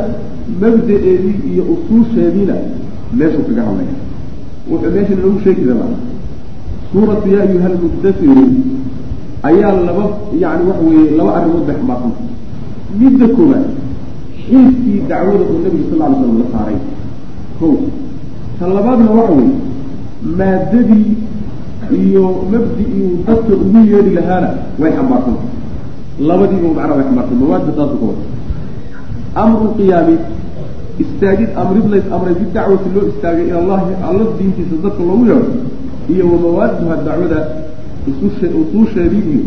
[0.61, 2.55] mabda-eedii iyo usuusheediina
[3.17, 3.95] meeshuu kaga hadlaya
[4.71, 5.93] wuxuu meesha nagu sheegi rabaa
[6.91, 8.43] suuratu yaa ayuha almuddasiru
[9.49, 10.05] ayaa laba
[10.43, 12.13] yani waxa weeye laba arrimood bay xambaarsan
[12.99, 13.65] midda koobaad
[14.45, 16.77] xiiskii dacwada oo nabiga sal ly slam la saaray
[17.59, 17.67] ko
[18.61, 19.53] ta labaadna waxa weeye
[20.39, 21.17] maadadii
[21.99, 24.49] iyo mabdi-ii uu dadka ugu yeedhi lahaana
[24.81, 25.45] way xambaarsanta
[26.29, 28.23] labadiiba macnaa way xambaarsan mawaadda saasu ka wada
[29.43, 30.15] amru qiyaami
[31.03, 35.53] istaagid amrid lays amray bidacwati loo istaagay ila allahi alla diintiisa dadka loogu yeedho
[36.13, 37.39] iyo wamawaaduha dacwada
[38.09, 39.41] usuushe usuusheedii iyo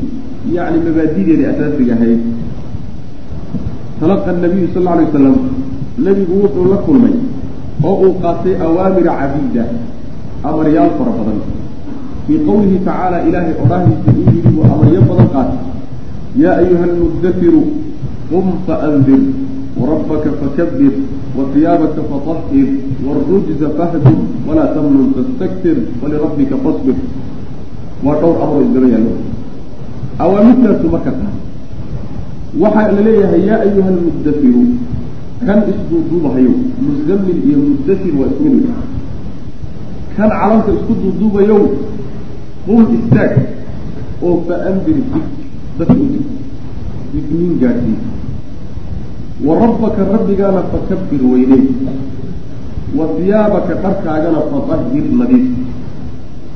[0.56, 2.20] yacni mabaadideedii asaasiga ahayd.
[4.00, 5.36] Talaqa nabiyu sal alla alay wasalam
[6.06, 7.14] nebigu wuxuu la kulmay
[7.88, 9.64] oo uu qaatay awaamira cabiida
[10.48, 11.38] amaryaal fara badan.
[12.26, 15.60] Fii qowlihi tacaala ilaahay odhahdiisa uu yidhi buu amaryo badan qaatay.
[16.42, 17.62] Yaa ayuha almuddafiru
[18.30, 19.22] qum faandir
[19.80, 20.94] warabbaka fakabir
[21.36, 22.68] wahiyaabaka fatahhir
[23.06, 26.96] wاlrujza fahdur walaa tamnun tastaktir walirabbika fasbir.
[28.04, 29.12] Waa dhowr amro isdaba yaallo.
[30.24, 31.38] Awaamirtaasu marka tahay.
[32.62, 34.62] Waxaa la leeyahay yaa ayuha almuddafiru
[35.46, 38.66] kan isduuduubahayo muzammil iyo muddafir waa isku mid
[40.16, 41.62] kan calamka isku duuduubayow
[42.66, 43.32] qum istaag
[44.24, 45.24] oo faandir dig
[45.78, 46.26] dadka u dig
[47.12, 47.98] digniin gaadhsii
[49.46, 51.64] wa rabbaka rabbigaana fakabir weyney
[52.96, 55.46] wa hiyaabaka dharkaagana fatahhir nadiif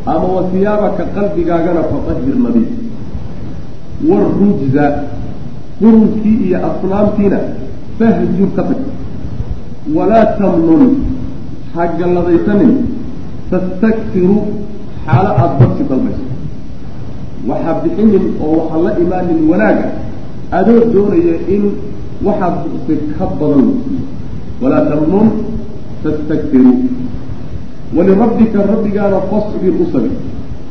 [0.07, 2.71] ama wa hiyaabaka qalbigaagana fatahhir nadiif
[4.09, 4.87] warujza
[5.81, 7.39] qurunkii iyo asnaamtiina
[7.99, 8.81] fahjur ka tag
[9.97, 10.85] walaa tamnun
[11.75, 12.73] ha galladaysanin
[13.51, 14.39] tastakfiru
[15.07, 16.25] xaalo aada badsi dalbayso
[17.49, 19.87] waxaa bixinin oo waxaa la imaanin wanaaga
[20.59, 21.65] adoo doonaya in
[22.27, 24.03] waxaad buqsay ka badan lasiiyo
[24.63, 25.29] walaa tamnun
[26.03, 26.73] tastakfiru
[27.97, 30.15] walirabbika rabbigaana fasbir u sabir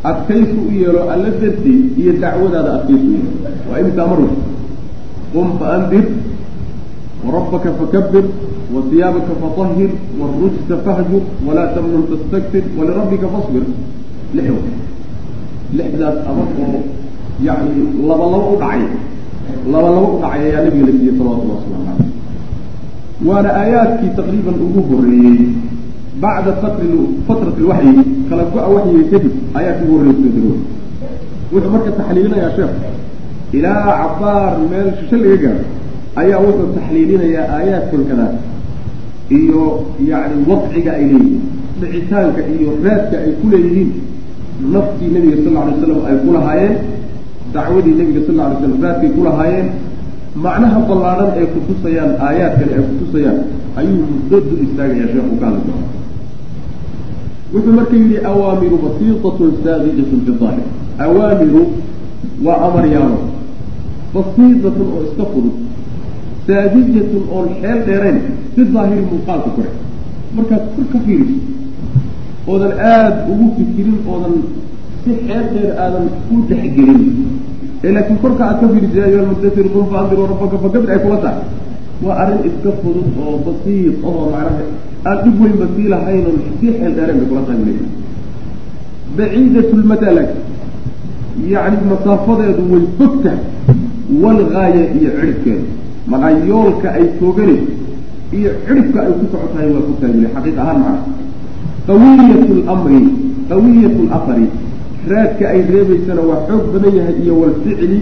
[0.10, 3.32] adkaysu u yeelo alla dartii iyo dacwadaada adkaysu u yeelo
[3.70, 4.20] waa imtaa mar
[5.34, 6.06] qum faandir
[7.28, 8.26] warabbaka fakabir
[8.76, 13.64] wasiyaabaka fatahhir wاrujsa fahjur walaa tamnun tastakfir walirabbika fasbir
[14.34, 14.48] lix
[15.78, 16.80] lixdaas amar oo
[17.44, 18.84] yani laba laba u dhacay
[19.72, 22.12] laba laba u dhacay ayaa nabiga la siiyey salawatullah waslamu caleyh
[23.28, 25.40] waana aayaadkii taqriiban ugu horeeyey
[26.24, 26.52] bacda
[27.28, 30.54] fatrati lwaxyi kala go-a waxyiga kadib aayaadkii ugu dego
[31.52, 32.74] wuxuu marka taxliilinayaa sheekh
[33.58, 35.64] ilaa cabaar meel shisho laga gaaro
[36.22, 38.36] ayaa wuxuu taxliilinayaa aayaadkan kadaas
[39.40, 39.62] iyo
[40.12, 41.42] yani wadciga ay leeyihiin
[41.82, 43.90] dhicitaanka iyo raadka ay ku leeyihiin
[44.74, 46.76] naftii nabiga sal alay slam ay ku lahaayeen
[47.56, 49.68] dacwadii nabiga sal alay slam raadkay ku lahaayeen
[50.46, 53.40] macnaha ballaadhan ay kutusayaan aayaadkani ay kutusayaan
[53.80, 55.86] ayuu muddo dul istaagayaa sheekhu ka hadli doona
[57.54, 60.66] wuxuu marka yidhi awaamiru basiitatun saaqidatun fi daahir.
[61.06, 61.62] Awaamiru
[62.46, 63.20] waa amaryaalo
[64.16, 65.56] basiidatun oo iska fudud
[66.48, 68.18] saadijatun oon xeel dheerayn
[68.56, 69.72] si daahiri muuqaalka kore
[70.36, 71.38] markaad kor ka fiiriso
[72.52, 74.36] oodan aada ugu fikirin oodan
[75.04, 77.02] si xeel dheer aadan u dhexgelin.
[77.86, 81.18] Ee laakiin korka aad ka fiiriso ya ayuha almudatir qum faandir rabbaka fakabir ay kula
[81.24, 81.44] tahay.
[82.06, 84.64] Waa arrin iska fudud oo basiid oo macnaha
[85.10, 87.74] aan dhib weyn basii lahayn oon si xeel dheereen bay kula tahay bule
[89.18, 90.30] baciidat lmatalag
[91.54, 93.40] yacni masaafadeedu way fog tahay
[94.24, 95.66] walgaaya iyo cirhkeedu
[96.12, 97.72] macnaa yoolka ay tooganayso
[98.38, 101.00] iyo cirhka ay ku socotahay waa fogtahay bule xaqiiq ahaan macna
[101.88, 103.00] qawiyat lamri
[103.50, 104.48] qawiyat lafari
[105.12, 108.00] raadka ay reebaysana waa xoog badan yahay iyo walficli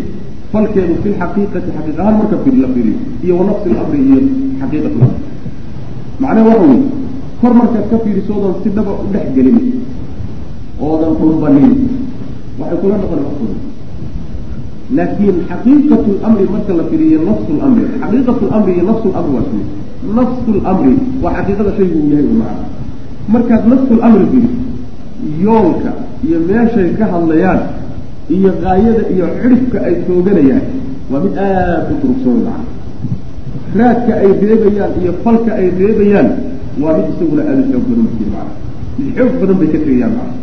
[0.52, 4.20] falkeedu fi lxaqiiqati xaqiiq ahaan marka la firiyo iyo wanafsi lamri iyo
[4.60, 5.20] xaqiiqat lamri
[6.22, 6.80] macnaha waxa weye
[7.42, 9.58] kor markaad ka fiiriso oodan si dhaba u dhex gelin
[10.82, 11.72] oodan dhumbanin
[12.60, 13.20] waxay kula noqon
[14.94, 19.64] laakiin xaqiiqatu lamri marka la firiyo nafsu lamri xaqiiqatu lamri iyo nafsu lamri waa ismi
[20.18, 20.94] nafsu lamri
[21.24, 22.66] waa xaqiiqada shaygu uu yahay macna
[23.34, 24.62] markaad nafsu lamri firiso
[25.46, 25.92] yoolka
[26.28, 27.62] iyo meeshay ka hadlayaan
[28.36, 30.66] iyo gaayada iyo cirifka ay tooganayaan
[31.12, 32.66] waa mid aada u durugsan macna
[33.80, 36.28] raadka ay reebayaan iyo falka ay reebayaan
[36.82, 38.54] waa mid isaguna aada u xoog badan bukii macna
[38.98, 40.34] mid xoog badan bay ka tegayaan macna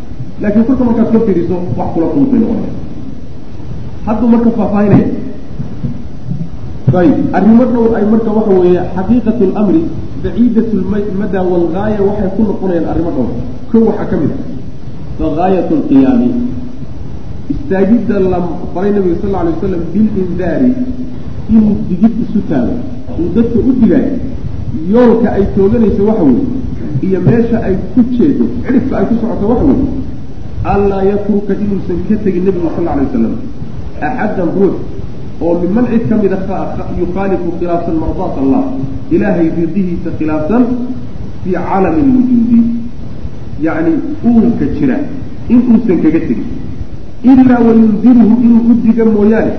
[0.43, 2.73] laakiin korka markaad ka fiiriso wax kula fudud bay noqonaya
[4.07, 5.09] hadduu marka faahfaahinaya
[7.01, 9.83] ayib arrimo dhowr ay marka waxa weeye xaqiiqatu lamri
[10.25, 10.69] baciidat
[11.15, 13.31] lmada walgaaya waxay ku noqonayaan arrimo dhowr
[13.71, 14.39] ko waxaa ka mid a
[15.21, 16.29] fagaayat lqiyaami
[17.53, 18.39] istaagidda la
[18.75, 20.71] faray nabiga sal alay wasalam bilindaari
[21.55, 22.75] inuu digid isu taago
[23.21, 24.13] uu dadka u digaayo
[24.93, 26.45] yoolka ay tooganayso waxa weeye
[27.07, 29.89] iyo meesha ay ku jeedo cirifka ay ku socoto waxa weeye
[30.75, 33.35] anlaa yatruka inuusan ka tegin nabigu sal alay wasalam
[34.09, 34.75] axaddan ruux
[35.45, 36.39] oo miman cid ka mida
[37.01, 38.63] yukhaalifu khilaafsan mardaat allah
[39.15, 40.63] ilaahay ridihiisa khilaafsan
[41.43, 42.61] fii calami lwujuudi
[43.67, 43.93] yacni
[44.25, 44.97] uunka jira
[45.49, 46.49] in uusan kaga tegin
[47.23, 49.53] ilaa wayundiruhu inuu u diga mooyaane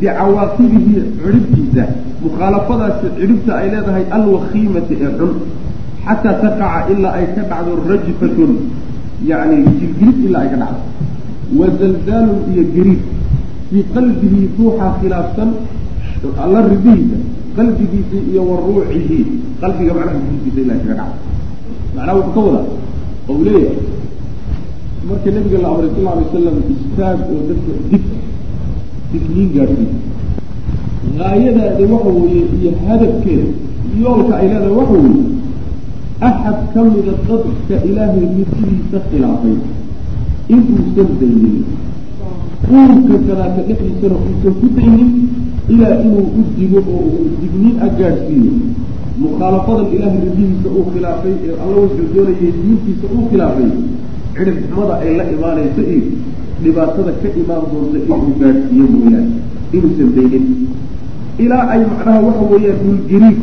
[0.00, 1.84] bicawaaqibihi cidhibtiisa
[2.24, 5.32] mukhaalafadaasi cidhibta ay leedahay alwakiimati ee xun
[6.06, 8.52] xataa taqaca ilaa ay ka dhacdo rajfatun
[9.30, 10.82] yacni jilgilid ilaa ay ka dhacdo
[11.58, 13.00] wa zalzaalun iyo gariid
[13.70, 15.50] fii qalbihi ruuxa khilaafsan
[16.44, 17.18] alla ridihiisa
[17.56, 19.18] qalbigiisii iyo wa ruucihi
[19.62, 21.06] qalbiga macnaha gudiisa ilaa kaga dhaca
[21.96, 22.66] macnaha wuxuu ka wadaa
[23.30, 23.80] oo leeyahay
[25.08, 28.04] marka nabiga la amray sal lla alay wasalam istaag oo dadka dib
[29.12, 29.92] digniin gaadhsiiy
[31.18, 33.46] gaayadaadi waxa weeye iyo hadafkeeda
[34.02, 35.24] yoolka ay leedahay waxa weeye
[36.28, 39.56] axad ka mida dadka ilaahay midkidiisa khilaafay
[40.54, 41.56] inuusan daynin
[42.76, 45.10] uurka kadaaka dhexdiisana uusan ku daynin
[45.72, 48.52] ilaa inuu u digo oo uu digniin a gaadhsiiyo.
[49.22, 53.70] Mukhaalafadan ilaahay ridihiisa uu khilaafay ee alla wuxuu doonayay diintiisa uu khilaafay.
[54.38, 56.02] Xumada ay la imaanayso iyo
[56.62, 59.30] dhibaatada ka imaan doonta inuu gaadhsiiyo mooyaane.
[59.76, 60.44] Inuusan daynin
[61.44, 63.38] ilaa ay macnaha waxa weeyaan dhulgariig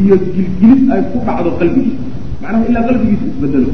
[0.00, 2.02] iyo gilgilid ay ku dhacdo qalbigiisa.
[2.42, 3.70] Macnaha ilaa qalbigiisa isbedelo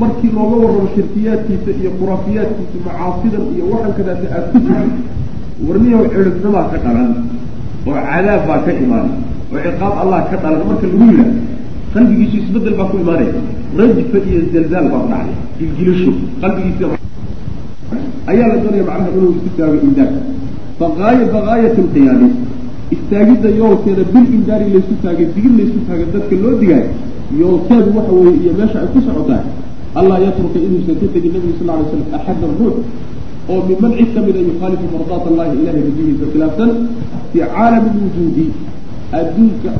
[0.00, 4.88] markii looga warramo shirkiyaadkiisa iyo khuraafiyaadkiisa macaasidan iyo waxan kadaata aad ku jirto
[5.68, 7.10] warniyow cidhibxumaa ka dhalan
[7.88, 9.06] oo cadaab baa ka imaan
[9.52, 11.30] oo ciqaab allah ka dhalan marka lagu yidhaah
[11.94, 13.34] qalbigiisu isbeddel baa ku imaanaya
[13.78, 16.84] rajfa iyo zalzaal baa ku dhacay gilgilisho qalbigiisa
[18.32, 20.12] ayaa la doonaya macnaha inuu isu taago indaag
[20.78, 22.28] faaaya fagaayat lqiyaami
[22.94, 26.88] istaagidda yoolkeeda bil indaari laysu taagay digir laysu taagay dadka loo digaayo
[27.40, 29.40] yoolkeedu waxa weeye iyo meesha ay ku socotaa
[30.00, 32.76] allaa yatruka inuusan ka tegin nabigu sal lay slam axadan ruux
[33.48, 36.70] oo miman cid ka mida yukhaalifu mardaat allahi ilahay rajihiisa khilaafsan
[37.32, 38.46] fii caalami lwujuudi
[39.18, 39.70] adduunka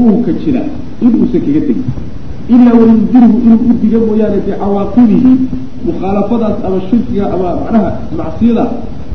[0.00, 0.62] uunka jira
[1.04, 1.86] inuusan kaga tegin
[2.54, 5.32] ilaa wayundirhu inuu u diga mooyaane bicawaaqibihi
[5.88, 8.64] mukhaalafadaas ama shirkiga ama macnaha macsiyada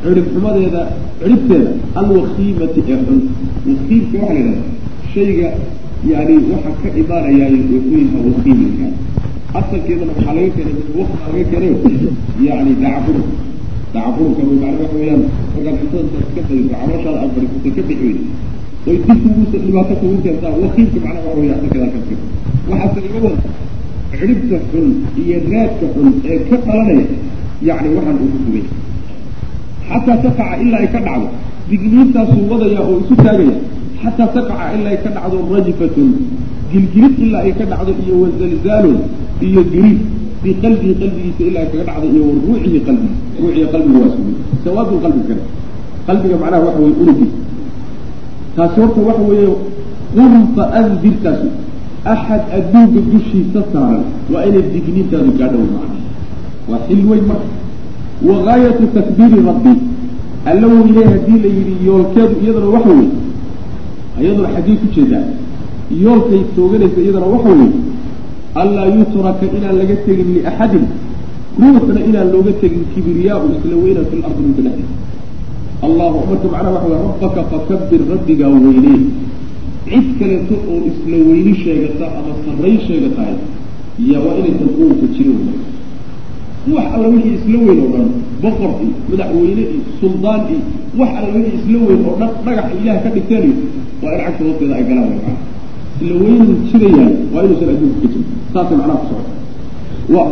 [0.04, 0.82] cirib xumadeeda
[1.22, 3.20] ciribteeda alwakiimati ee xun
[3.68, 4.64] wakiimka waxaa la yidhahda
[5.14, 5.48] shayga
[6.12, 8.86] yani waxa ka imaanayaa ee ku yaha wakiimilka
[9.60, 11.74] asalkeedana waxaa laga keenay wakta laga keenay.
[12.48, 13.28] Yani dacafurug
[13.94, 15.24] dacafurugka macna waxa weeyaan.
[15.54, 18.24] Markaad cuntada iska badiso calooshaada aad fadhiisato ka bixi weyda
[18.90, 22.00] oy dib kugu dhibaato kugu keentaa wakiimka macnaha waxa weya asalkeeda ka
[22.70, 23.50] waxaase laga wada
[24.12, 24.88] ciribta xun
[25.22, 27.06] iyo raadka xun ee ka dhalanaya
[27.68, 28.66] yani waxaan uu ku sugay
[29.90, 31.28] xataa taqaca ilaa ay ka dhacdo.
[31.70, 33.56] Digniintaasuu wadaya oo isu taagaya.
[34.02, 36.10] Xataa taqaca ilaa ay ka dhacdo rajfatun
[36.72, 38.98] gilgilid ilaa ay ka dhacdo iyo wazalzaalun
[39.50, 40.00] iyo giriid
[40.42, 44.98] fii qalbihi qalbigiisa ilaa kaga dhacdo iyo wa ruucihi qalbihi ruuciga qalbiga waa sugay sawaadun
[45.04, 45.44] qalbi kale.
[46.08, 47.38] Qalbiga macnaha waxa weye unugiisa
[48.56, 49.50] taasi horta waxa weeye
[50.16, 51.48] qum fa andirtaasu
[52.14, 55.98] axad adduunka dushiisa saaran waa inay digniintaadu gaadhow macna
[56.70, 57.50] waa xil weyn marka.
[58.30, 59.74] Wagaayatu takbiiri rabbi.
[60.46, 63.10] Alla weynay haddii la yidhi yoolkeedu iyadana waxa weye
[64.22, 65.26] iyaduna xaggey ku jeedaa.
[66.04, 67.70] Yoolkay tooganaysa iyadana waxa weye
[68.56, 70.86] anlaa yutraka inaan laga tegin liaxadin
[71.62, 74.96] ruuxna inaan looga tegin kibriyaau isla weyna fi lardi minka dhexdiisa
[75.88, 79.00] allahu marka macnaha waxa weye rabbaka fakabir rabbigaa weynee
[79.90, 83.36] cid kaleeto oo isla weyni sheegata ama sarray sheegatahay
[84.12, 85.40] ya waa inaysan quunka jirin
[86.76, 88.08] wax alla wixii isla weyn oo dhan
[88.44, 90.60] boqor iyo madaxweyne iyo suldaan iyo
[91.00, 93.48] wax alla wixii isla weyn oo dhan dhagax ilaah ka dhigteen
[94.04, 95.20] waa in cagta hoosteeda ay galaan way
[96.00, 99.40] isla weynin jirayahay waa inuusan adduunka ka jirin saasay macnaha ku socota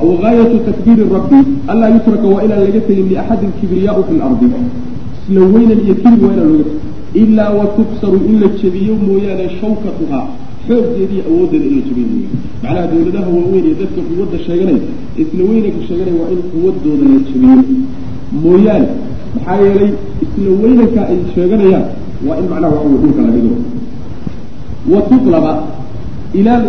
[0.09, 1.39] wagaayatu takbiiri rabbi
[1.71, 4.47] anlaa yutraka waa inaan laga tegin liaxadin kibriyaau fi lardi
[5.29, 6.87] isla weynan iyo kibir waa inaan looga tegin
[7.33, 10.25] ilaa wa tuksaru in la jebiyo mooyaane shawkatuhaa
[10.67, 12.29] xooggeeda iyo awooddeeda in la jebiyo mooyaane
[12.63, 14.81] macnaha dawladaha waaweyn iyo dadka quwadda sheeganaya
[15.21, 17.57] isla weynanka sheeganaya waa in quwadooda la jebiyo
[18.43, 18.87] mooyaane
[19.35, 19.91] maxaa yeelay
[20.25, 21.85] isla weynanka ay sheeganayaan
[22.27, 23.53] waa in macnaha waxa wey dhulka la dhigo
[24.87, 25.51] wa tuqlaba
[26.33, 26.61] ilaa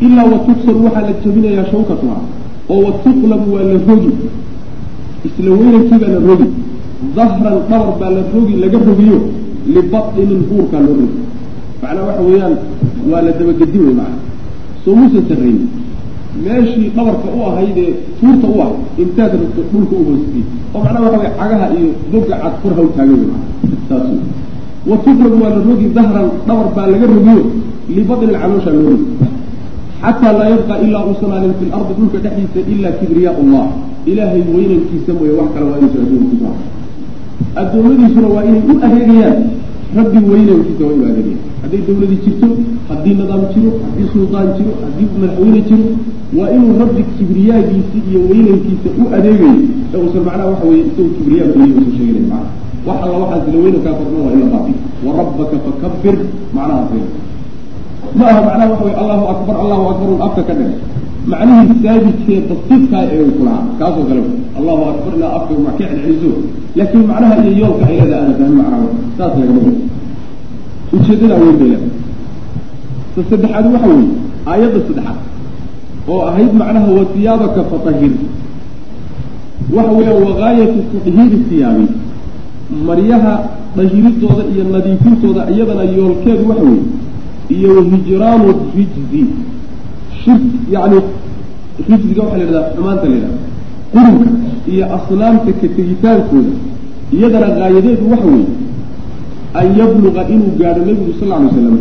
[0.00, 2.22] ilaa wa tuksaru waxaa la jebinayaa shawkatuhaa
[2.70, 4.10] oo wa tuqlabu waa la rogi
[5.26, 6.48] isla weynankii baa la rogi
[7.16, 9.18] dahran dhabar baa la rogi laga rogiyo
[9.74, 11.18] libatinin buurkaa loo rogi
[11.82, 12.56] macnaa waxa weeyaan
[13.10, 14.18] waa la dabagedi wey macana
[14.84, 15.68] soo muusan sarraynin
[16.44, 18.70] meeshii dhabarka u ahaydee fuurta u ah
[19.02, 22.86] intaad rabto dhulka u hoostay oo macnaha waxa wey cagaha iyo boga cad kor haw
[22.96, 23.44] taaga wey maa
[23.88, 24.06] saas
[24.86, 27.42] wey wa tuqlabu waa la rogi dahran dhabar baa laga rogiyo
[27.96, 29.06] libadnin calooshaa loo rogi
[30.02, 33.64] xataa laa yabqa ilaa uusan alin fi lardi dhulka dhexdiisa ilaa kibriyaa allah
[34.10, 36.54] ilaahay weynankiisa mooye wax kale waa inaysa adduunka ku soo
[37.60, 39.38] addoommadiisuna waa inay u adeegayaan.
[39.98, 41.40] Rabbi weynankiisa waa inu adeegayaan.
[41.62, 42.46] Hadday dawladii jirto
[42.88, 45.84] haddii nidaam jiro haddii suldaan jiro haddii madaxweyne jiro
[46.38, 49.54] waa inuu rabbi kibriyaagiisa iyo weynankiisa u adeegayo
[49.94, 52.50] ee uusan macnaha waxa weye isagu kibriyaa keliya uusan sheeganay macna
[52.86, 54.74] wax alla waxaas la weynankaa korna waa in la baabi
[55.06, 56.16] wa rabbaka fakabir
[56.56, 56.90] macnahaas
[58.18, 60.78] ma aha macnaha waxa wey allahu akbar allahu akbar un afka ka dhigay.
[61.30, 64.22] Macnihii saabidkee basiidkaa ee kulahaa kaasoo kale
[64.58, 66.30] allahu akbar ilaa afka ma ka celceliso
[66.76, 68.86] laakiin macnaha iyo yoolka leedaha aana fahmin macnaha
[69.18, 69.80] saas lagama wado
[70.96, 71.72] ujeedadaa weyn bay
[73.14, 74.08] ta saddexaad waxa weeye
[74.52, 75.18] aayadda saddexaad
[76.12, 78.12] oo ahayd macnaha wa siyaabaka fatahir
[79.76, 81.86] waxa weeyaan wagaayatu tathiiri siyaabi
[82.88, 83.34] maryaha
[83.76, 86.84] dahiridooda iyo nadiifintooda iyadana yoolkeedu waxa weeye
[87.56, 89.22] iyo wahijraanu rijzi.
[90.24, 90.42] Shirk
[90.74, 90.98] yacni
[91.88, 93.38] rijziga waxaa la yidhahdaa xumaanta la yidhahda
[93.92, 94.28] qurunka
[94.72, 96.52] iyo asnaamta ka tegitaankooda.
[97.16, 98.50] Iyadana gaayadeedu waxa weeye
[99.60, 101.76] an yabluga inuu gaadho nebigu sal alay slam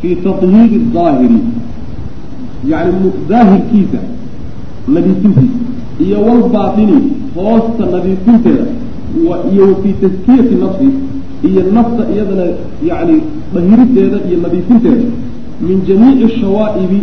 [0.00, 1.38] fii tathiiri daahiri
[2.72, 4.00] yacni daahirkiisa
[4.94, 5.58] nadiifintiisa
[6.04, 6.96] iyo walbaatini
[7.34, 8.64] hoosta nadiifinteeda
[9.52, 10.88] iyo fii taskiyati nafsi
[11.48, 12.44] iyo nafta iyadana
[12.88, 13.16] yacni
[13.54, 15.06] dahirideeda iyo nadiifinteeda.
[15.66, 17.00] Min jamiici shawaa'ibi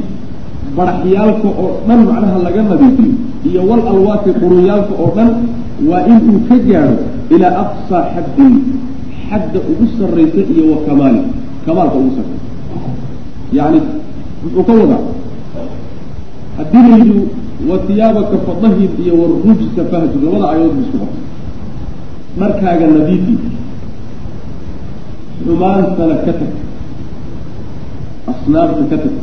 [0.78, 3.14] baraxyaalka oo dhan macnaha laga nadiifiyo
[3.50, 5.30] iyo wal alwaati qurunyaalka oo dhan
[5.90, 6.96] waa inuu ka gaadho
[7.34, 8.54] ilaa aqsaa xaddin
[9.30, 11.22] xadda ugu sarraysa iyo wa kamaali
[11.66, 12.48] kamaalka ugu sarraysa.
[13.58, 13.80] Yacni
[14.44, 15.02] muxuu ka wadaa?
[16.58, 17.24] Haddii la yidhi
[17.70, 21.31] wa siyaabaka fadahir iyo warujsa fahjur labada aayadood bu isku qortay
[22.40, 23.34] dharkaaga nadiifi.
[25.46, 26.52] Xumaantana ka tag.
[28.32, 29.14] Asnaabta ka tag.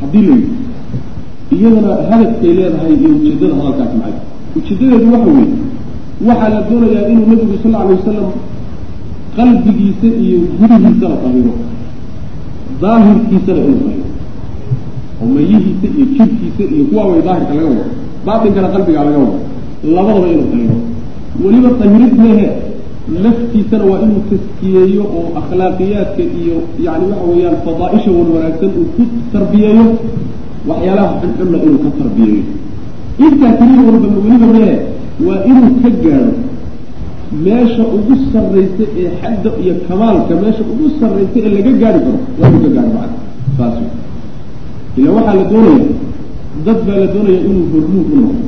[0.00, 0.60] Haddii la yidhi
[1.52, 4.14] iyadana hadafkay leedahay iyo ujeedada hadalkaas maxay
[4.56, 5.56] ujeedadeedu waxa weeye
[6.28, 8.28] waxaa la doonayaa inuu nabigu sal alay wasalam
[9.36, 11.52] qalbigiisa iyo gudihiisana tahiro
[12.82, 14.06] daahirkiisana inuu tahiro
[15.20, 17.84] oo mayihiisa iyo jirkiisa iyo kuwaa way daahirka laga wado.
[18.26, 19.38] Baatinkana qalbigaa laga wado.
[19.94, 20.76] Labadaba inuu tahiro
[21.44, 22.46] weliba tahirid mehe
[23.24, 26.56] laftiisana waa inuu taskiyeeyo oo akhlaaqiyaadka iyo
[26.86, 29.02] yani waxa weeyaan fadaaisha wan wanaagsan uu ku
[29.32, 29.84] tarbiyeeyo
[30.68, 32.42] waxyaalaha xunxunna inuu ka tarbiyeeyo.
[33.24, 34.74] Intaa keliya walba weliba mehe
[35.26, 36.32] waa inuu ka gaadho
[37.44, 42.48] meesha ugu sarraysa ee xadda iyo kamaalka meesha ugu sarraysa ee laga gaari karo waa
[42.48, 43.16] inuu ka gaadho macana
[43.58, 43.76] saas
[44.98, 45.84] ila waxaa la doonaya
[46.66, 48.46] dad baa la doonaya inuu hormuud u noqdo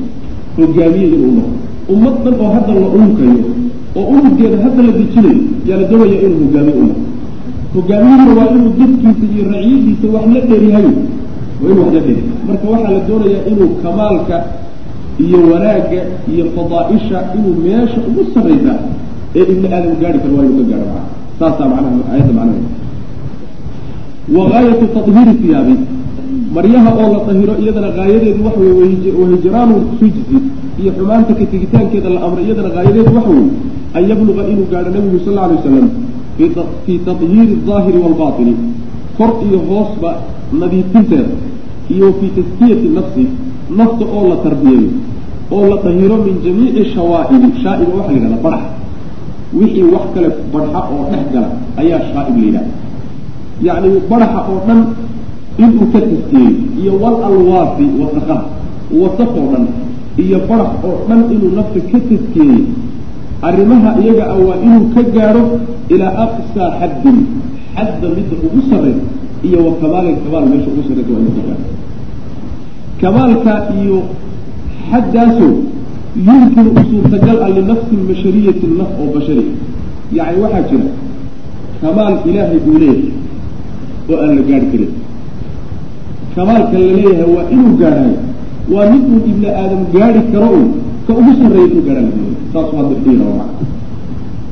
[0.57, 1.57] hogaamiye inuu noqdo
[1.93, 3.39] ummad dhan oo hadda la unkayo
[3.99, 7.01] oo unuggeeda hadda la dejinayo yaa la doonaya inuu hogaamiye u noqdo
[7.75, 10.85] hogaamiyuhuna waa inuu dadkiisa iyo raciyadiisa wax la dheeryahay
[11.61, 12.23] waa inuu wax la dheeri.
[12.47, 14.35] Marka waxaa la doonayaa inuu kamaalka
[15.25, 16.01] iyo wanaagga
[16.33, 18.73] iyo fadaaisha inuu meesha ugu sarraysa
[19.37, 21.05] ee ibni aadam gaari karo waa inuu ka gaaro macana
[21.39, 22.69] saasaa macnaha aayadda macnaheeda
[24.37, 25.75] wagaayatu tahiiri siyaabi.
[26.55, 30.37] Maryaha oo la tahiro iyadana gaayadeedu waxa weye wahijraanu rijzi
[30.81, 33.49] iyo xumaanta ka tegitaankeeda la amray iyadana gaayadeedu waxa weye
[33.97, 35.87] an yabluga inuu gaadho nabigu sal alay wasalam
[36.85, 38.53] fii tathiiri aahiri waalbaatini
[39.17, 40.09] kor iyo hoosba
[40.61, 41.29] nadiifinteeda
[41.95, 43.23] iyo fii taskiyati nafsi
[43.79, 44.89] nafta oo la tarbiyeeyo
[45.55, 48.63] oo la tahiro min jamiici shawaa'ibi shaa'iba waxa la yidhahda barx
[49.59, 51.49] wixii wax kale barxa oo dhex gala
[51.81, 52.71] ayaa shaa'ib la yidhahda.
[53.67, 54.79] Yacni barxa oo dhan
[55.63, 58.43] inuu ka taskiyeeyo iyo wal alwaafi wasaqaha
[59.01, 59.65] wasaq oo dhan
[60.23, 62.65] iyo barax oo dhan inuu nafta ka taskiyeeyo
[63.47, 65.43] arrimaha iyaga ah waa inuu ka gaadho
[65.93, 67.17] ilaa aqsaa xaddin
[67.75, 69.03] xadda midda ugu sarraysa
[69.47, 71.67] iyo wa kamaalin kamaal meesha ugu sarraysa waa inuu ka gaadho
[73.01, 73.97] kamaalka iyo
[74.89, 75.53] xaddaasoo
[76.27, 79.45] yumkinu u suurtagal ah linafsin bashariyati naf oo bashari.
[80.17, 80.87] Yacni waxaa jira
[81.81, 83.11] kamaal ilaahay uu leeyahay
[84.11, 84.91] oo aan la gaari karin.
[86.35, 88.15] Kamaalka la leeyahay waa inuu gaadhayo
[88.73, 90.65] waa mid uu ibni aadam gaari karo un
[91.07, 93.47] ka ugu sarreeya inuu gaadhaa la saas waa dirdiira waa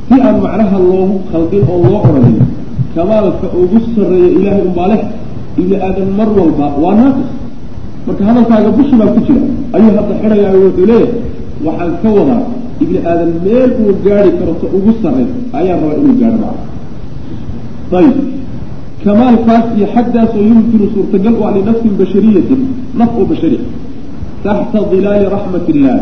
[0.07, 2.37] si aan macnaha loogu khaldin oo loo odhanin
[2.95, 5.01] kamaalka ugu sarreeya ilaahay unbaa leh
[5.61, 7.29] ibni aadam mar walba waa naaqis
[8.07, 9.43] marka hadalkaaga bushi baa ku jira
[9.75, 11.09] ayuu hadda xidhayaa wuxuu leeyahay
[11.65, 12.41] waxaan ka wadaa
[12.83, 18.15] ibni aadam meel uu gaari karo ta ugu sarraysa ayaa rabaa inuu gaadho macna ayib
[19.05, 22.61] kamaalkaas iyo xaggaasoo yumkinu suurtagal u ah linafsin bashariyatin
[22.99, 23.57] naf oo bashari
[24.45, 26.01] taxta dilaali raxmat illaah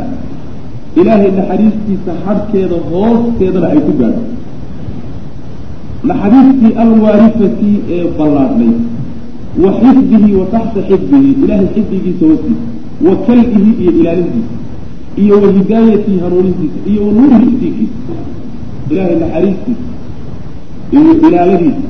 [1.00, 4.24] ilaahay naxariistiisa hadhkeeda hoosteedana ay ku gaadho
[6.10, 8.74] naxariistii alwaarifati ee ballaadhnay
[9.64, 12.66] wa xifdihi wa taxta xifdihi ilaahay xifdigiisa hoostiisa
[13.08, 14.56] wa kalbihi iyo ilaalintiisa
[15.24, 18.14] iyo wa hidaayatihi hanuunintiisa iyo wa nuurihi iftiinkiisa
[18.92, 19.86] ilaahay naxariistiisa
[20.98, 21.88] iyo ilaaladiisa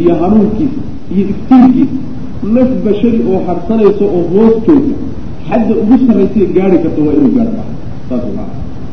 [0.00, 0.80] iyo hanuunkiisa
[1.14, 1.98] iyo iftiinkiisa
[2.54, 4.94] naf bashari oo harsanaysa oo hoos joogta
[5.48, 7.52] xadda ugu sarraysae gaari karta waa inuu gaaro
[8.08, 8.48] saas maa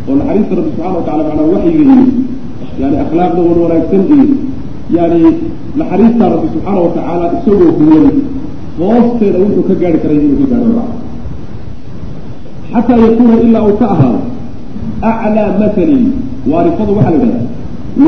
[0.10, 2.06] oo naxariista rabbi subxana wa tacala macnaa waxyiga iyo
[2.82, 4.26] yani akhlaaqda wan wanaagsan iyo
[4.98, 5.20] yani
[5.80, 8.06] naxariistaa rabbi subxaana wa tacaala isagoo huwan
[8.80, 10.90] hoosteeda wuxuu ka gaari karay inuu ka gaaro maa
[12.74, 14.20] xataa yakuuna ilaa uu ka ahaado
[15.10, 16.04] aclaa matalin
[16.52, 17.42] waarifadu waxaa la yidhahda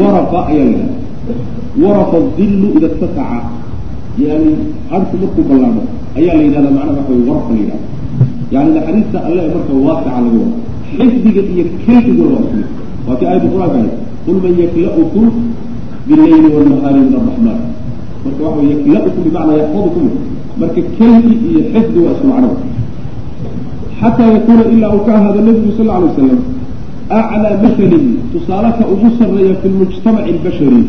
[0.01, 0.93] waraqa ayaa la yidhahda
[1.83, 3.39] warafa dillu ida ittasaca
[4.25, 4.51] yani
[4.91, 5.81] harku markuu ballaamo
[6.19, 7.87] ayaa la yidhahdaa macnaha waxa wey warafka la yidhahda
[8.53, 10.57] yani naxariista alle marka waasica laga wada
[10.97, 12.67] xifdiga iyo kelbiguna waa ismid
[13.07, 13.91] waa kii aayadda qur'aanka ahayd
[14.25, 15.25] qul man yakla'ukum
[16.07, 17.59] billayli wanahaari min araxmaan
[18.25, 20.05] marka waxa wey yakla'ukum bimacnaa yaxfadukum
[20.61, 22.49] marka kelbi iyo xifdi waa isku macno
[23.99, 26.39] xataa yakuuna ilaa uu ka ahaado nabigu sal lla alay wasalam
[27.19, 30.81] aclaa masalin tusaalaka ugu sarreeya fi lmujtamaci albashari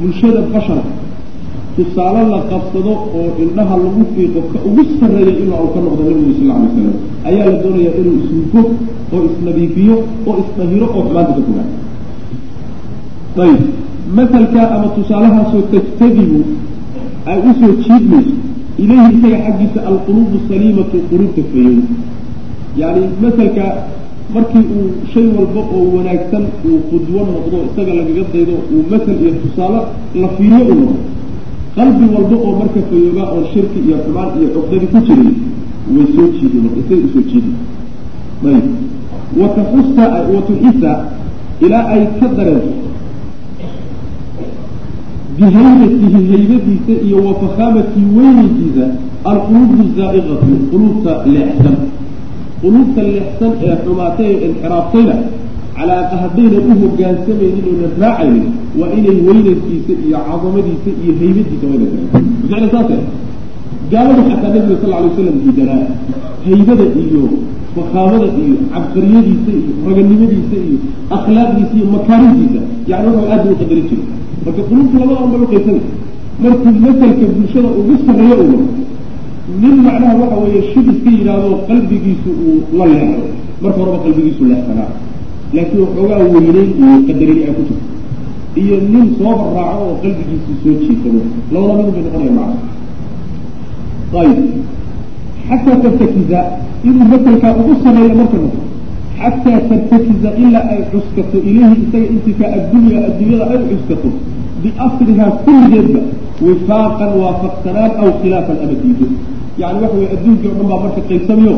[0.00, 0.90] bulshada basharka
[1.78, 6.32] tusaale la qabsado oo indhaha lagu fiiqo ka ugu sarreeya ilaa uu ka noqdo nabigu
[6.38, 6.94] sal alay slam
[7.28, 8.60] ayaa la doonayaa inuu ishugo
[9.14, 9.96] oo isnadiifiyo
[10.28, 11.68] oo isdahiro oo xumaanta ka fogaa
[13.44, 13.62] ayib
[14.18, 16.40] masalka ama tusaalahaasoo tajtadibu
[17.30, 18.34] ay u soo jiidmayso.
[18.82, 21.78] Ilayhi isaga xaggiisa alquluubu saliimatu quluubta fayow
[22.80, 23.64] yani masalka
[24.34, 29.32] markii uu shay walba oo wanaagsan uu qudwo noqdo isaga lagaga daydo uu masal iyo
[29.42, 29.80] tusaale
[30.22, 30.96] la fiiriyo u noqdo
[31.76, 35.30] qalbi walba oo marka fayoogaa oon shirki iyo xumaan iyo cuqdadi ku jirin
[35.94, 37.50] way soo jiidi marka isaga u soo jiidi
[38.48, 38.66] ayib.
[39.40, 40.92] Wataxusa watuxisa
[41.64, 42.72] ilaa ay ka dareento
[45.38, 48.84] bihaybatihi haybadiisa iyo wa fakhaamati weynaysiisa
[49.30, 51.76] alquluubu zaa'iqatu quluubta leexsan.
[52.62, 55.14] Quluubta leexsan ee xumaatay ee inxiraaftayna
[55.78, 58.46] calaaqa haddaynan u hogaansamaynin oynan raacaynin
[58.80, 62.96] waa inay weynankiisa iyo cadamadiisa iyo haybadiisa saase
[63.92, 65.82] gaaladu xataa nabiga sal alay waslam diidanaa
[66.46, 67.22] haybada iyo
[67.74, 70.78] fakhaamada iyo cabqariyadiisa iyo raganimadiisa iyo
[71.16, 72.60] akhlaaqdiisa iyo makaarintiisa
[72.90, 74.06] yani wuxuu aad u qadarin jiray.
[74.44, 75.80] Marka quluubta labada un bay uqaysana
[76.42, 78.66] markuu masalka bulshada ugu sarreeyo u noqo
[79.60, 83.22] nin macnaha waxa weeye shib iska yidhaahdo qalbigiisu uu la leexdo.
[83.62, 84.90] Marka horeba qalbigiisu leexsanaa
[85.54, 87.86] laakiin waxoogaa weyneyn iyo qadarini ay ku jirto
[88.62, 91.20] iyo nin sooba raaco oo qalbigiisu soo jiifado
[91.52, 94.38] labada midun bay noqonaya macna ayib.
[95.48, 96.40] Xataa tartakiza
[96.88, 98.60] inuu masalkaa ugu sareeyo marka noqo
[99.18, 104.08] xataa tartakiza ilaa ay cuskato ilayhi isaga intikaa addunya adduunyada ay cuskato
[104.62, 106.00] biasrihaa kulligeedba
[106.46, 109.06] wifaaqan waafaqsanaan aw khilaafan ama diido
[109.60, 111.56] yani waxa weye adduunkii o dhan baa marka qaybsamayo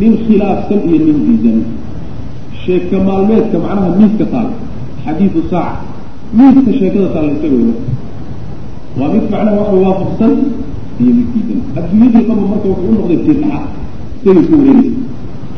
[0.00, 1.58] nin khilaafsan iyo nin diidan
[2.64, 4.48] sheeka maalmeedka macnaha miiska taal
[5.04, 5.82] xadiidu saaca
[6.38, 7.74] miiska sheekada taalla isaga wey
[8.98, 10.32] waa mid macnaha waxa waafaqsan
[11.00, 11.60] iyo mid diidan.
[11.78, 13.62] Adduunyadii dhanba marka wuxuu u noqday tirxaa
[14.22, 15.00] isagii ku wareegaysa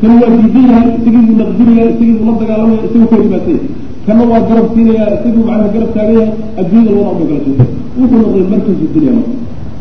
[0.01, 3.59] kan waa diidan yahay isagii buu naqdinaya isagii buu la dagaalamaya isaguu ka dhibaataya
[4.05, 6.29] kana waa garab siinaya isagii macnaha garab taagan yahay
[6.59, 9.33] adduunyada labada unbay kala joogtay wuxuu noqday markasu dunya marka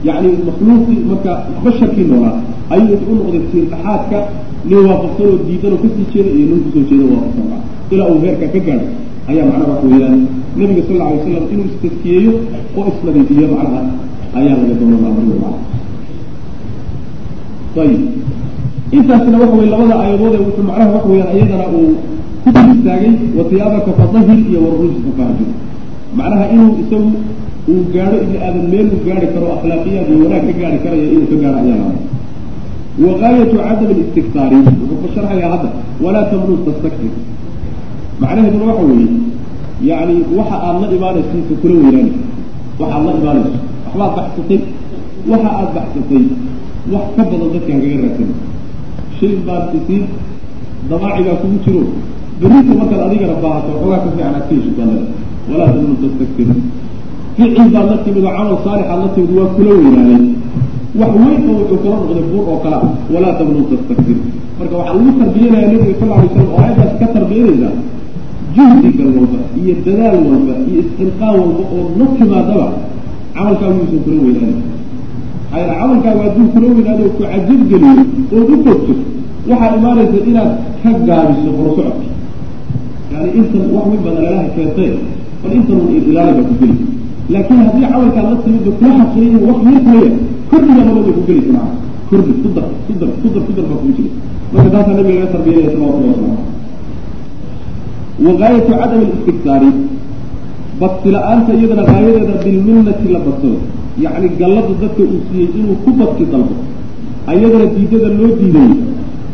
[0.09, 1.33] yani makhluuqii marka
[1.65, 2.37] basharkii noolaa
[2.75, 4.19] ayuu u noqday tiirdaxaadka
[4.69, 7.61] nin waafaqsan oo diidan oo ka sii jeeda iyo nin ku soo jeeda waafaqsan.
[7.93, 8.87] Ilaa uu heerka ka gaadho
[9.31, 10.21] ayaa macnaha waxa weeyaan
[10.57, 12.33] nabiga sal alla alay waslam inuu istaskiyeeyo
[12.77, 13.81] oo isnadiifiyo macnaha
[14.39, 15.49] ayaa laga macna
[17.83, 18.03] ayib
[18.93, 21.93] intaasna waxa weye labada aayadood wuxuu macnaha waxa weyaan iyadana uu
[22.45, 25.51] ku dul istaagay watiyaabaka fadahir iyo warujsa fahjur
[26.19, 27.11] macnaha inuu isagu
[27.73, 31.29] uu gaadho ibni aadam meel uu gaari karo akhlaaqiyaad iyo wanaag ka gaari karaya inuu
[31.33, 32.14] ka gaaro ayaa laada
[33.03, 35.69] wagaayatu cadam listiktaari wuxuu ku sharxayaa hadda
[36.05, 37.13] walaa tamnun tastaktir
[38.23, 39.09] macnaheeduna waxa weeye
[39.91, 42.13] yani waxa aada la imaanaysiisa kula weynaani
[42.81, 44.61] waxa aad la imaanayso waxbaad baxsatay
[45.31, 46.23] waxa aada baxsatay
[46.93, 48.31] wax ka badan dadka hagaga raadsan
[49.19, 50.05] shay baad isiin
[50.91, 51.83] damaacigaa kugu jiro
[52.41, 54.89] berrita markaad adigana baahato xoogaa ka fiican aad ka heshid baa
[55.51, 56.49] walaa tamnun tastaktir
[57.37, 60.23] ficil baad la timid oo camal saalixaad la timid waa kula weynaaday
[61.01, 62.79] wax weyn wuxuu kula noqday buur oo kala
[63.15, 64.19] walaa tamnun tastaktir
[64.59, 67.73] marka waxaa lagu tarbiyanaya nabiga sal alay slam oo aayaddaas ka tarbiyanaysaa
[68.57, 72.67] juhdiga walba iyo dadaal walba iyo isxilqaan walba oo la timaadaba
[73.35, 74.55] camalkaagu uusan kula weynaaday
[75.51, 78.03] maxaa yeele camalkaagu hadduu kula weynaado ku cajab geliyo
[78.37, 78.93] ood u fogto
[79.51, 80.51] waxaa imaanaysa inaad
[80.83, 82.07] ka gaabiso horusocodka
[83.13, 84.91] yani intan wax weyn baad aleelaha keentay
[85.43, 86.77] bal intan un ilaali baa ku geli
[87.33, 90.11] laakiin haddii camalkaad la timid kula xaqriya wax yar kulaya
[90.55, 91.69] kordhiga nabad bay ku gelaysa maa
[92.09, 94.11] kordhi ku dar ku dar ku dar ku dar baa kugu jira
[94.55, 96.39] marka taasaa nabiga laga tarbiyanaya salawatullahi wasalam
[98.27, 99.71] wagaayatu cadam listigtaari
[100.81, 103.59] badsi la'aanta iyadana gaayadeeda bilminnati la badsado
[104.05, 106.55] yacni gallada dadka uu siiyey inuu ku badki dalbo
[107.33, 108.71] ayadana diidada loo diiday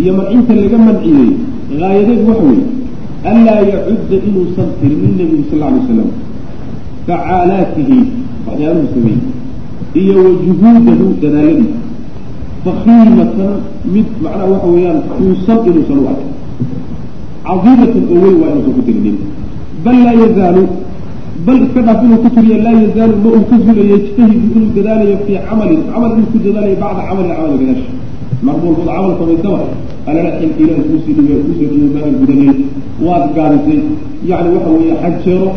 [0.01, 1.29] iyo mancinta laga manciyey
[1.81, 2.65] gaayadeed waxa weeye
[3.31, 6.09] anlaa yacudda inuusan tirmin nebigu sal alay waslam
[7.07, 7.99] facaalaatihi
[8.47, 9.40] waxyaaluhu sameeyey
[9.95, 11.79] iyo wa juhuudahu dadaaladiisa
[12.65, 13.53] fakiimatan
[13.95, 16.29] mid macnaha waxa weeyaan kuusan inuusan u arkay
[17.45, 19.17] cadiimatan oo weyn waa inuusan ku tirinin
[19.85, 20.63] bal laa yazaalu
[21.47, 25.17] bal iska dhaaf inuu ku tiriyo laa yazaalu ma uu ka zulayo yajtahidu inuu dadaalayo
[25.27, 25.81] fii camalin.
[25.93, 27.85] Camal inuu ku dadaalayo bacda camalin camal gadaash
[28.47, 29.59] maqbuulkood camal samaysaba
[30.09, 32.51] alala xilka ilahi kuusii dhibe kuusoo dhibe maadan gudanay
[33.07, 33.81] waad gaadisay.
[34.31, 35.49] Yani waxa weeye xajeero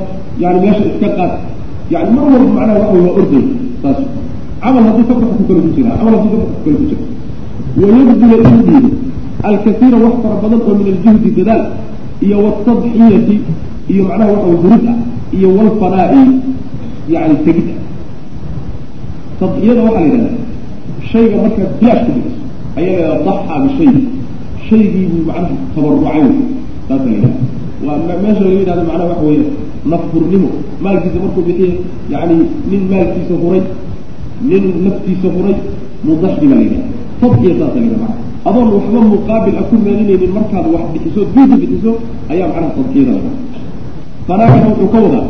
[0.42, 1.32] yani meesha iska qaad.
[1.94, 3.44] Yani mar walba macnaha waxa wey orday
[3.84, 4.00] saas
[4.64, 6.86] camal hadduu ka baxo ku kale ku jira camal hadduu ka baxo ku kale ku
[6.89, 7.03] jira
[7.82, 8.89] wayabdula inuu dhiibo
[9.49, 11.64] alkasiira wax fara badan oo min aljuhdi dadaal
[12.26, 13.36] iyo watadxiyati
[13.91, 14.97] iyo macnaha waxa hurid ah
[15.38, 16.24] iyo walfanaa'i
[17.14, 17.80] yani tegid ah
[19.39, 20.30] tadxiyada waxaa la yidhahda
[21.11, 22.39] shayga markaad bilaash ku bixiso
[22.80, 23.93] ayaa la yidhahda daxa bishay
[24.70, 26.24] shaygii buu macnaha tabarucay
[26.88, 27.39] saasa la yidhahda
[27.86, 29.45] waa meesha laga yidhahda macnaha waxa weeye
[29.91, 30.49] nafhurnimo
[30.84, 31.72] maalkiisa markuu bixiye
[32.14, 32.36] yani
[32.72, 33.64] nin maalkiisa huray
[34.50, 35.56] nin naftiisa huray
[36.06, 36.89] mudaxi baa la yidhahda
[37.22, 38.10] tadxiya saasa la yidhahda
[38.50, 41.91] adoon waxba muqaabil a ku maalinaynin markaad wax bixiso duuda bixiso
[42.32, 43.32] ayaa macnaha tadxiyada laga
[44.28, 45.28] fanaagana wuxuu ka wadaa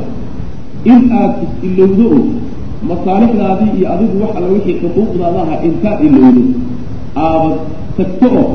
[0.91, 2.23] in aad is-ilowdo oo
[2.89, 6.41] masaalixdaadii iyo adigu wax alla wixii xuquuqdaada aha intaad ilowdo
[7.25, 7.55] aabad
[7.97, 8.47] tagto oo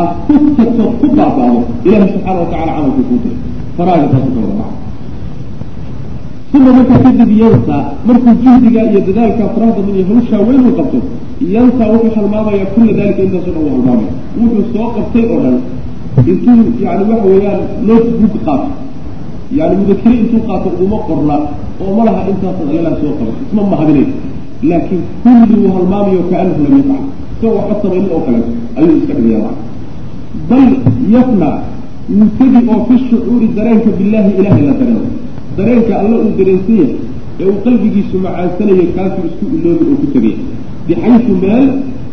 [0.00, 3.38] aad ku tagto ku baaba'do ilaahi subxaana watacala camalkuu kuu diray
[3.76, 4.76] faraaga taasu ka wada maca
[6.56, 10.98] uma markaa kadib yansaa markuu juhdigaa iyo dadaalkaa faraha badan iyo hawshaa weyn uu qabto
[11.54, 15.56] yansaa wuxuu halmaamaya kulla dalika intaasoo dhan uu halmaamaya wuxuu soo qabtay oo dhan
[16.30, 18.68] intuu yani waxa weeyaan notebook qaato.
[19.58, 21.36] Yani mudakire intuu qaato uguma qorna
[21.82, 24.06] oo ma laha intaasan allalah soo qaba isma mahadinay.
[24.70, 27.00] Laakiin kulli uu halmaamayo kaanahu lam yafcal.
[27.34, 28.40] Isagoo waxba samaynin oo kale
[28.78, 29.50] ayuu iska dhigaya
[30.50, 30.68] bal
[31.14, 31.48] yafna
[32.38, 35.02] tegi oo fi shucuuri dareenka billahi ilahay la dareeno
[35.56, 36.96] dareenka alla uu dareensan yahay
[37.40, 40.38] ee uu qalbigiisu macaansanayo kaasuu isku iloobi oo ku tegaya
[40.86, 41.66] bixaysu meel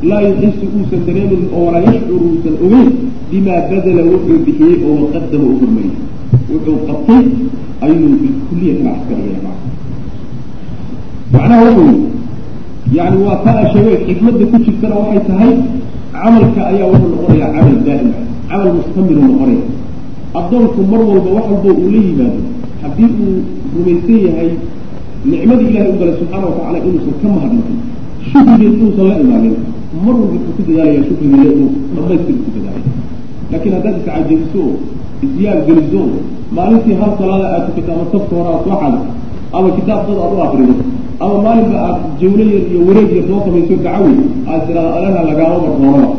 [0.09, 2.89] laa yuxisu uusan dareemin oo walaa yashcuru uusan ogeyn
[3.31, 5.97] bimaa badala wuxuu bixiyey oo waqadama u hormariyey
[6.51, 7.23] wuxuu qabtay
[7.85, 9.57] ayuu bilkuliya maa
[11.33, 11.93] macnaha wey
[12.97, 15.53] yani waa taa sheegay xikmadda ku jirtana waxay tahay
[16.13, 18.13] camalka ayaa wuxuu noqonayaa camal daa'ima
[18.49, 19.63] camal mustamiru noqonaya.
[20.39, 22.41] addoonku mar walba wax walbo uu la yimaado
[23.01, 23.39] haddii uu
[23.75, 24.49] rumaysan yahay
[25.31, 27.77] nicmadii ilahay u galay subxaana watacala inuusan ka mahadnaqin
[28.31, 29.55] shukrigeed inuusan la imaanin
[30.05, 32.91] mar walba wuxuu ku dadaalaya shukrigeeda inuu dhamaystir ku dadaalaya
[33.51, 34.73] laakiin haddaad iscajabiso oo
[35.25, 36.01] isyaab geliso
[36.57, 38.99] maalintii hal salaada aad tukato ama safka hore aad soo xado
[39.57, 40.73] ama kitaab dad aad u akrido
[41.23, 44.13] ama maalinba aad jawlo yar iyo wareeg yar soo samayso dacawi
[44.51, 46.09] aad tiraado alana lagaama marrooraba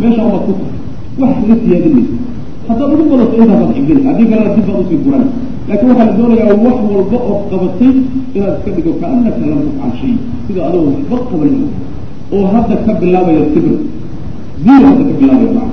[0.00, 0.72] meesha umaad ku tahay
[1.20, 2.14] wax la siyaadin mayso.
[2.68, 5.24] Haddaad ugu badato intaasaad xigeli haddii kalena dib baad u sii guran
[5.68, 7.92] laakiin waxaa la doonayaa wax walba ood qabatay
[8.36, 10.12] inaad iska dhigo kaanaka lam tafcal shay
[10.46, 11.62] sida adoo waxba qabanin
[12.34, 13.76] oo hadda ka bilaabaya sibir
[14.66, 15.70] zero hadda ka bilaabaya maa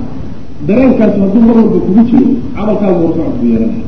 [0.68, 2.26] dareenkaasi hadduu mar walba kugu jiro
[2.56, 3.84] camalkaagu horsocod ku yeelanaya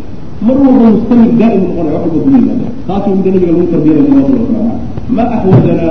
[0.47, 4.33] mar walba mustamir daa'im noqonaya wax walba kugu yimaada taasuu mida nabiga lagu tarbiyanaya salawatu
[4.33, 4.75] llahi wasalaamu
[5.17, 5.89] ma axwajana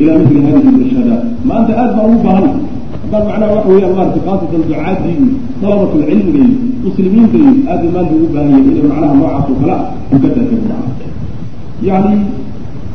[0.00, 1.16] ilaa mithli hadihi irshada
[1.48, 2.46] maanta aad baan ugu baahan
[3.12, 5.28] haddaan macnaha waxa weeyaan maarata khaasatan ducaadii iyo
[5.60, 9.56] talabatul cilmiga iyo muslimiinta iyo aad bay maanta ugu baahan yahin inay macnaha noocaas oo
[9.60, 9.82] kale ah
[10.12, 11.06] u ka taakado macna
[11.88, 12.16] yani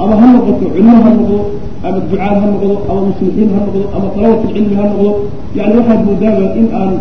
[0.03, 1.37] ama ha noqoto cilmo ha noqdo
[1.85, 5.09] ama ducaad ha noqdo ama muslixiin ha noqdo ama talabatul cilmi ha noqdo
[5.57, 6.91] yani waxaad moodaaba in aan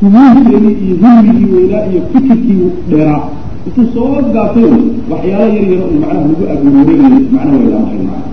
[0.00, 3.22] humuurkeedii iyo hilmigii weynaa iyo fikirkii dheeraa.
[3.66, 4.64] Intuu soo gaatay
[5.10, 8.28] waxyaalo yar yaro un macnaha lagu aguureegayo macna waylaamahay macna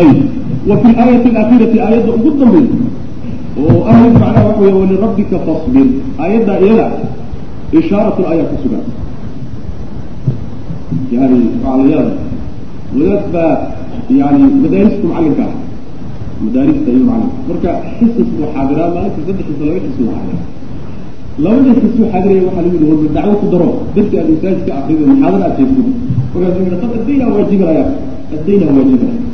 [0.00, 0.18] ayb
[0.66, 2.76] wa fi laayati alaakhirati aayadda ugu dambaysa
[3.58, 5.86] oo ahayd macnaha waxa wey walirabbika fasbir.
[6.18, 6.86] Aayadda iyada
[7.78, 8.84] ishaaratun ayaa ku sugan.
[11.14, 12.12] Yani macalayaada
[12.96, 13.54] wadaad baa
[14.10, 15.54] yani madaarista macallinka ah.
[16.44, 20.56] Madaarista iyo macallinka marka xisas buu xaadiraa maalinta saddex xisa laba xis buu xaadiraa
[21.38, 25.04] labada xis buu xaadiraya waxaa lagu yihi warba dacwo ku daro dadka aad masaajidka akrido
[25.06, 25.86] muxaadara aad jeedsid
[26.32, 27.90] markaasuu yihi qad addaynaa waajiban ayaa
[28.34, 29.27] addaynaa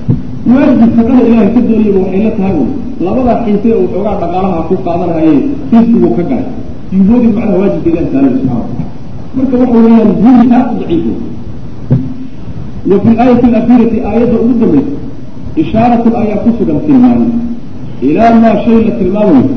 [0.53, 2.57] waajib shaqada ilaahay ka doonayaba waxay la tahay
[3.07, 5.35] labadaa xiise uu xoogaa dhaqaalaha ku qaadanahaye
[5.73, 6.49] risqigu ka galay
[6.97, 8.65] yuhoodi macnaha waajibka ilahi saaray subxana
[9.37, 11.13] marka waxa weeyaan huri aad u daciifo.
[12.91, 14.93] Wa fi laayati alakhirati aayadda ugu dambaysa
[15.63, 17.27] ishaaratun ayaa ku sugan tilmaami.
[18.09, 19.49] Ilaa maa shay la tilmaamayo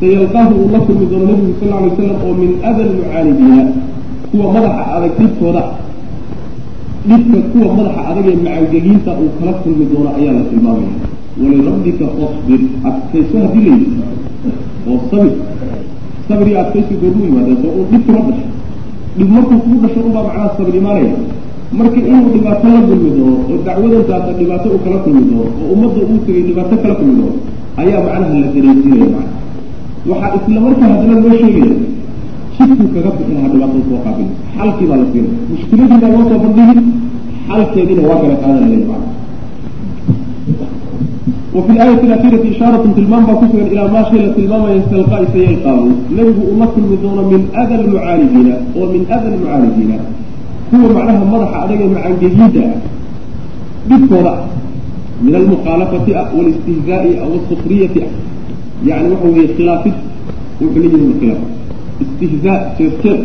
[0.00, 3.62] sayalqaahu uu la kulmi doono nabigu sal alay slam oo min ada lmucaanidiina
[4.30, 5.62] kuwa madaxa adag dhibtooda
[7.08, 10.92] dhibka kuwa madaxa adag ee macangegiinta uu kala kulmi doono ayaa la tilmaamaya.
[11.42, 13.96] Walirabbika fasbir adkayso haddii la yidhi.
[14.90, 15.32] Oo sabir.
[16.48, 18.46] Iyo adkaysi goormu yimaadeen soo uu dhib kuma dhasho.
[19.16, 21.14] Dhib markuu kugu dhasho unbaa macnaha sabir imaanaya.
[21.78, 26.00] Marka inuu dhibaato la kulmi doono oo dacwadantaasa dhibaato uu kala kulmi doono oo ummadda
[26.10, 27.36] uu tegay dhibaato kala kulmi doono
[27.80, 29.34] ayaa macnaha la dareensiinaya macna.
[30.10, 31.74] Waxaa isla markaa haddana loo sheegaya
[32.68, 36.82] situu kaga bixinaa dhibaatada soo qaabin xalkii baa la fiiray mushkiladiibaa loo soo bandhihi
[37.48, 38.82] xalkeediina waa kala qaadan ley
[41.54, 46.66] wafi laayati alakhiirati ishaaratun tilmaam baa kusugan ilaa maa shay tilmaamaya istalqaa sayalqaabu nebigu uu
[46.74, 49.96] kulmi doono min ada lmucaalijiina oo min ada lmucaalijiina
[50.70, 52.64] kuwa macnaha madaxa adaga macangegiida
[53.88, 54.32] dhibkooda
[55.24, 58.12] min almukhaalafati ah walistihzaai ah wasufriyati ah
[58.88, 59.96] yani waxa weye khilaafid
[60.60, 61.59] wuxuu la yihi khilaaf
[62.04, 63.18] istihzaa jeerjeer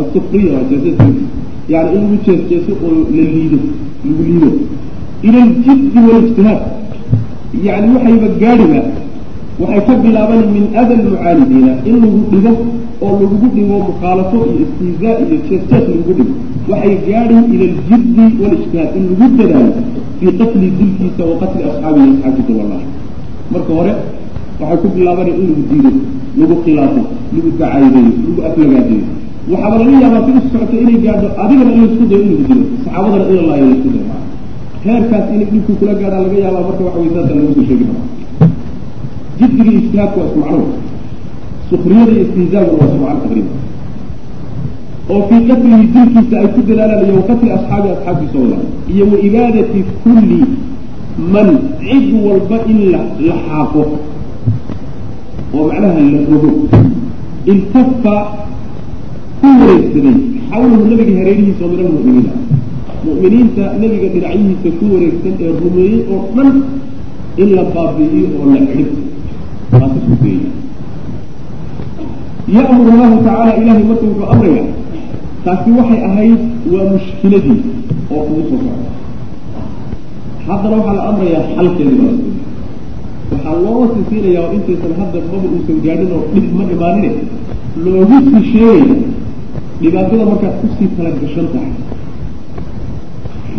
[0.00, 1.26] asufriya waa jeerjeerkiisa
[1.72, 3.58] yani in lagu jeerjeeso oo la liido
[4.06, 4.50] lagu liido
[5.26, 6.62] ila aljiddi walijtihaad
[7.66, 8.80] yani waxayba gaadhiba
[9.60, 12.52] waxay ka bilaaban min ada lmucaanidiina in lagu dhigo
[13.04, 16.34] oo lagugu dhigo mukhaalafo iyo istihzaa iyo jeerjeer lagu dhigo
[16.70, 19.72] waxay gaadhin ila aljiddi walijtihaad in lagu dadaalo
[20.18, 22.86] fii qatli dilkiisa wa qatli asxaabihi asxaabkiisa wallahi
[23.52, 23.92] marka hore
[24.82, 25.90] ku bilaabana in lagu diido
[26.38, 27.02] lagu khilaafo
[27.34, 29.04] lagu dacaydayo lagu aflagaadayo
[29.50, 32.64] waxaaba laga yaabaa si u inay gaadho adigana in la isku dayo in lagu dilo
[32.84, 34.06] saxaabadana in la laayo la isku dayo.
[34.10, 34.22] Maa
[34.84, 38.06] heerkaas inay dhibku kula gaadhaa laga yaabaa marka waxa wey saasa lagu soo sheegi karaa
[39.38, 39.80] jiddiga iyo
[40.20, 40.66] waa macno
[41.68, 43.58] sukriyada iyo istihzaaguna waa isku macno taqriiban
[45.12, 48.58] oo fii qatlihi dilkiisa ay ku dadaalaan iyo waqatli asxaabi asxaabtiisa wada
[48.92, 50.40] iyo wa ibaadati kulli
[51.34, 51.48] man
[51.84, 53.00] cid walba in la
[53.48, 53.82] xaaqo
[55.56, 56.50] oo macnaha la rogo
[57.52, 58.16] iltafa
[59.40, 60.16] ku wareegsaday
[60.50, 62.32] xawlahu nabiga hareerihiisa oo min almu'miniina.
[63.06, 66.50] Mu'miniinta nabiga dhinacyihiisa ku wareegsan ee rumeeyey oo dhan
[67.42, 68.90] in la baabi'iyo oo la xidhib
[69.70, 70.50] taasi sugeeya
[72.56, 74.64] ya'muru allahu tacaala ilahay marka wuxuu amraya
[75.44, 76.40] taasi waxay ahayd
[76.72, 77.58] waa mushkiladii
[78.14, 78.88] oo kugu soo socda.
[80.46, 82.14] Haddana waxaa la amrayaa xalkeedii baa
[83.34, 87.10] waxaa loo sisiinaya oo intaysan hadda maba uusan gaadhin oo dhib ma imaanine.
[87.84, 88.96] Loogu sii sheegaya
[89.80, 91.72] dhibaatada markaad ku sii talagashan tahay.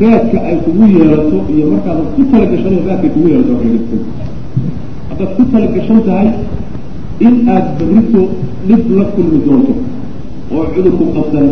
[0.01, 4.01] Raadka ay kugu yeelato iyo markaadan ku talagashan raadkay kugu yeelato waa kala gedsan
[5.09, 6.29] haddaad ku talagashan tahay
[7.25, 8.21] in aada barrito
[8.67, 9.73] dhib la kulmi doonto
[10.55, 11.47] oo cudurku qabsan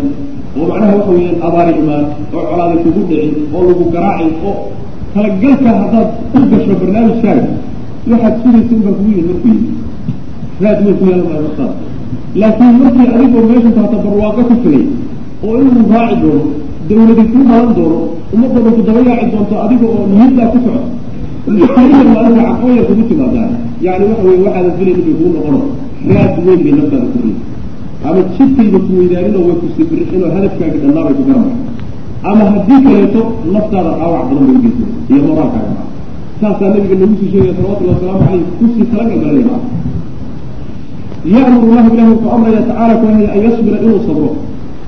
[0.60, 2.06] oo macnaha waxa weeyaan abaari imaan
[2.36, 4.56] oo colaaday kugu dhicin oo lagu garaacin oo
[5.16, 7.46] talagalka haddaad u gasho barnaamijkaaga
[8.12, 9.76] waxaad sugaysa unbaa kugu yimid markuu yimid
[10.64, 11.74] raad weyn ku yeelan markaas
[12.42, 14.84] laakiin markii adigoo meesha taata barwaaqo ku tegay
[15.46, 16.44] oo inuu raaci doono
[16.90, 17.98] dawladi ku dhalan doono
[18.34, 20.58] ummadooda ku daba yaaci doonto adiga oo niyaddaa ku
[21.76, 23.52] kaliya maalinta caqooya kugu timaadaan
[23.86, 25.60] yani waxa weye waxaadan filayn inay kugu noqono
[26.16, 27.38] raad weyn bay naftaada ku riid
[28.08, 31.56] ama jidkayba ku weydaaninoo way ku sibirixinoo hadafkaagi dhannaabay ku garamay
[32.30, 33.22] ama haddii kaleeto
[33.56, 35.74] naftaada dhaawac badan bay ugeysa iyo moraalkaaga
[36.44, 39.62] saasaa nabiga nagu sii sheegaya salawatullahi wasalaamu caleyh ku sii talagal maa
[41.34, 44.30] ya'muru lahu ilahi wuxuu amraya tacaala kuhaya an yasbira inuu sabro.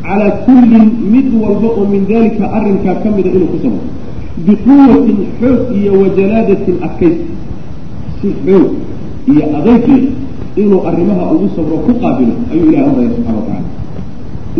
[0.06, 3.82] Calaa kullin mid walba oo min dalika arrinkaa ka mida inuu ku sabro.
[4.46, 7.18] Biquwatin xoog iyo wajalaadatin adkays.
[8.20, 8.68] Si xoog
[9.32, 9.98] iyo adaygle
[10.62, 13.70] inuu arrimaha ugu sabro ku qaabilo ayuu ilahi amraya subxana wa tacala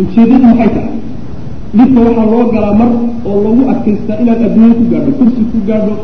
[0.00, 0.94] ujeeddadu maxay tahay?
[1.76, 2.90] Dhibka waxaa loo galaa mar
[3.28, 5.94] oo lagu adkaystaa inaad adduunye ku gaadho kursi ku gaadho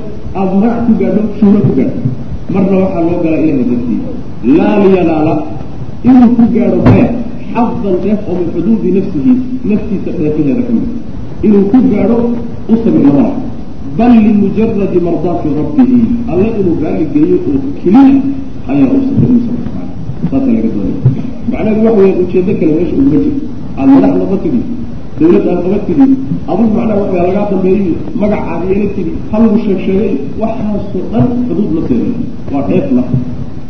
[0.40, 2.00] aada ku gaadho shuuro ku gaadho
[2.52, 4.00] marna waxaa loo galaa ilahay dartii
[4.56, 5.36] laa
[6.08, 7.06] inuu ku gaadho maya
[7.52, 9.32] xadan dheef oo min xuduudi nafsihi
[9.68, 10.86] naftiisa dheefaheeda ka mid
[11.46, 12.16] inuu ku gaadho
[12.72, 13.06] u sabir
[13.98, 18.02] bal limujaradi mardaati rabbihi alle inuu raalli geeyo oo keliya
[18.72, 19.66] ayaa u sabir u sabir
[20.30, 20.98] saasa laga doonaya
[21.50, 23.44] macnaheedu waxa weya ujeedo kale meesha uguma jirto
[23.78, 24.60] aada madax noqon tidi
[25.22, 26.04] dawladda aad qaban tidi
[26.50, 27.86] adigu macnaha waxa lagaa dambeeyey
[28.20, 30.12] magac aad yeela tidi halagu sheeg sheegay
[30.42, 32.10] waxaasoo dhan xuduud nafteeda
[32.52, 33.08] waa dheef naf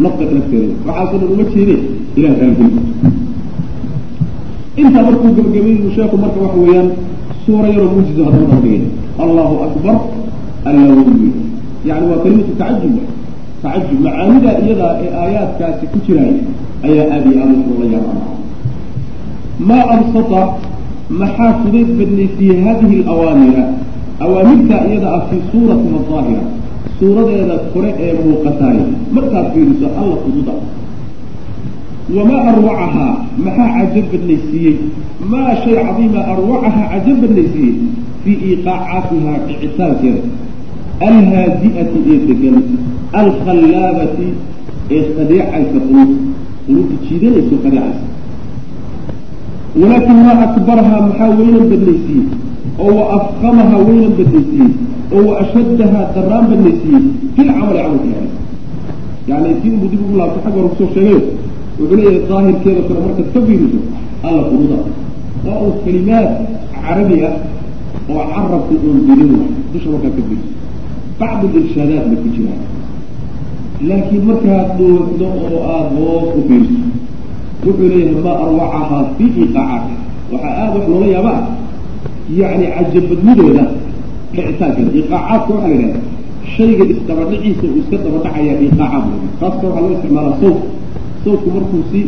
[0.04, 1.76] nafta nafteeda waxaasoo dhan uma jeede
[2.18, 2.80] ilah raalgeli
[4.80, 6.88] intaa markuu gabagabeeyey sheeku marka waxa weeyaan
[7.44, 8.74] suura yaroo muujizo haddana daba
[9.24, 9.96] allahu akbar
[10.68, 11.28] alla weyne
[11.88, 12.94] yani waa kalimatu tacajub
[13.62, 16.34] tacajub macaanida iyadaa ee aayaadkaasi ku jiraay
[16.86, 18.28] ayaa aada iyo aada loola yaabaa
[19.68, 20.40] maa absata
[21.20, 23.64] maxaa fudayd badnaysiiyey hadihi alawaamira?
[24.24, 26.44] Awaamirta iyada ah fii suuratiha aahira
[26.98, 28.78] suuradeeda kore ee muuqataay
[29.16, 30.54] markaad fiiriso alla fududa
[32.16, 33.14] wamaa arwacahaa?
[33.44, 34.76] Maxaa cajab badnaysiiyey
[35.32, 37.74] maa shay cadiima arwacahaa cajab badnaysiiyey
[38.22, 40.22] fii iiqaacaatihaa dhicitaankeeda
[41.08, 42.56] alhaadi'ati ee degan.
[43.20, 44.26] Alkhallaabati
[44.96, 46.10] ee khadiicaysa qulub.
[46.66, 48.11] Qulubta jiidanayso khadiicaysa
[49.80, 52.24] walaakin maa akbarahaa maxaa weynan badnaysiiyey
[52.84, 54.70] oo wa afkamahaa weynan badnaysiiyey
[55.16, 57.02] oo wa ashaddahaa daraan badnaysiiyey
[57.34, 58.20] fi lcamali camalka
[59.30, 61.20] yani si unbuu dib ugu laabto xagga hore ku soo sheegayo
[61.78, 63.80] wuxuu leeyahay daahirkeeda kore markaad ka fiiriso
[64.28, 64.78] alla furuuda
[65.46, 66.28] waa uu kalimaad
[66.84, 67.34] carabi ah
[68.12, 69.32] oo carabku uun dilin
[69.72, 70.48] dusha markaa ka geliso
[71.20, 72.62] bacdu irshaadaatna ku jiraan.
[73.88, 76.78] Laakiin markaad dhuuxdo oo aada hoos u fiirso
[77.66, 79.94] wuxuu leeyahay ma arwacahaa fi iqaacaati
[80.32, 81.44] waxaa aada wax loola yaaba ah
[82.40, 83.64] yacni cajabadnideeda
[84.34, 86.00] dhicitaankeeda iqaacaadka waxaa la yidhahda
[86.54, 90.58] shayga isdabadhiciisa uu iska dabadhacayaa iqaacaad la taasna waxaa loo isticmaalaa sawt
[91.24, 92.00] sawtku markuu si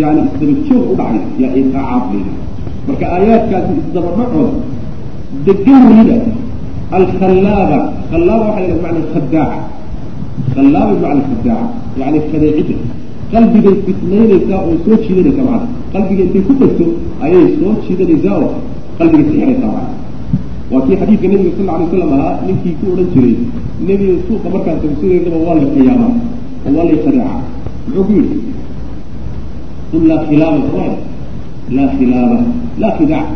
[0.00, 2.42] yani isdabajoog u dhacay yaa iqaacaad la yidhahda
[2.88, 4.52] marka aayaadkaasi isdabadhacooda
[5.46, 6.16] degan weliba
[6.98, 7.78] alkhallaaba
[8.10, 9.58] khallaaba waxa la yidhahda macna khadaaca
[10.54, 11.66] khallaaba bimacna khadaaca
[12.00, 12.76] yani khadeecidda
[13.32, 16.84] qalbigay fitnaynaysaa oo soo jiidanaysaa macana qalbiga intay ku dhegto
[17.24, 18.50] ayay soo jiidanaysaa oo
[18.98, 19.94] qalbiga sixinaysaa macana
[20.72, 23.34] waa kii xadiidka nabiga sal alay slam ahaa ninkii ku odhan jiray
[23.88, 26.12] nebiga suuqa markaan tagsideedaba waa lay khiyaamaa
[26.66, 27.34] oo waa lay khadeeca
[27.86, 28.38] muxuu ku yidhi?
[29.90, 30.86] Qul laa khilaaba soma
[31.76, 32.38] laa khilaaba
[32.82, 33.26] laa khidaac.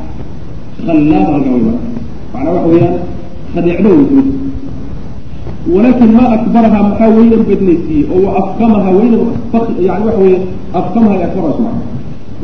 [0.86, 1.84] Khallaaba halkaa way marka
[2.32, 2.96] macnaa waxa weeyaan
[3.54, 4.04] khadeecdo wey
[5.68, 9.20] walakin ma akbarahaa maxaa weynan badnaysiiyey oo wa afkamahaa weynan
[9.88, 10.38] yani waxa weeye
[10.80, 11.76] afkamaha ay akbaraas maa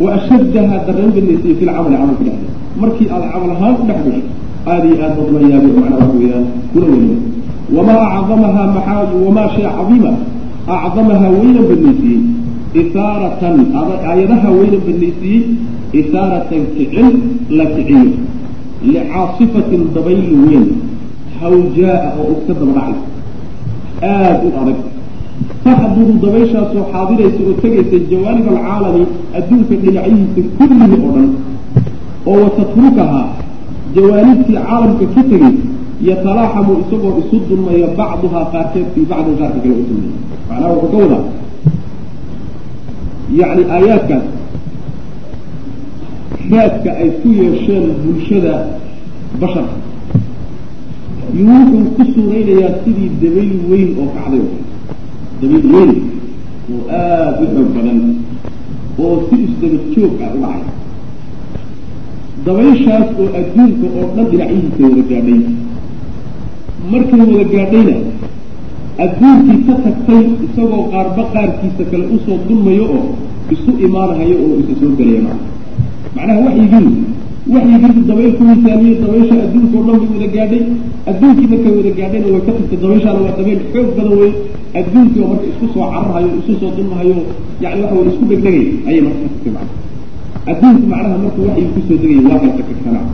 [0.03, 4.21] wa ashaddahaa dareen badnaysiiyey fi lcamali camalka dhexdeeda markii aad camal ahaan u dhex gasho
[4.71, 7.19] aada iyo aad badla yaabay macnaa waxa weeyaan kuna weynay
[7.77, 10.13] wamaa acdamahaa maxaa wamaa shay cadiima
[10.87, 12.21] acdamahaa weynan badnaysiiyey
[12.83, 15.43] isaaratan aayadaha weynan badnaysiiyey
[16.01, 17.09] isaaratan kicin
[17.59, 18.03] la kiciyo
[18.91, 20.65] licaasifatin dabayl weyn
[21.41, 23.05] hawjaa-a oo iska daba dhacaysa
[24.11, 24.79] aada u adag.
[25.65, 29.03] Taxduru dabayshaasoo xaadiraysa oo tegaysa jawaanib alcaalami
[29.39, 31.29] adduunka dhinacyihiisa kullihi oo dhan
[32.31, 33.27] oo watatrukahaa
[33.97, 35.55] jawaanibtii caalamka ka tegay
[36.09, 40.15] yatalaaxamu isagoo isu dulmaya bacduhaa qaarkeed fii bacdin qaarka kale u dulmaya.
[40.49, 41.25] Macnaha wuxuu ka wadaa
[43.41, 44.25] yacni aayaadkaas
[46.53, 48.55] raadka ay ku yeesheen bulshada
[49.41, 49.77] basharka
[51.45, 54.41] wuxuu ku suuraynayaa sidii dabayl weyn oo kacday.
[54.41, 54.59] Oo
[55.41, 55.93] dabayl weyn
[56.73, 57.99] oo aada u xoog badan
[59.05, 60.63] oo si isdaba joog ah u dhacay.
[62.47, 65.41] Dabayshaas oo adduunka oo dhan dhinacyihiisa wada gaadhay.
[66.91, 67.97] Markay wada gaadhayna
[69.05, 73.05] adduunkii ka tagtay isagoo qaarba qaarkiisa kale u soo dulmayo oo
[73.55, 75.39] isu imaanahayo oo isa soo gelaya maa
[76.17, 76.95] macnaha waxyigii
[77.55, 80.63] waxyigiisu dabayl ku misaamiyey dabaysha adduunka o dhan bay wada gaadhay.
[81.11, 84.31] Adduunkii markay wada gaadhayna way ka tagtay dabayshaana waa dabayl xoog badan wey
[84.79, 87.17] adduunkii oo marka isku soo cararhayo isu soo dulmahayo
[87.63, 89.63] yani waxa wey isku dhegdhegay ayay marka ka macna
[90.51, 93.05] adduunku macnaha markuu waxyi ku soo degaya waa kala takagsanaa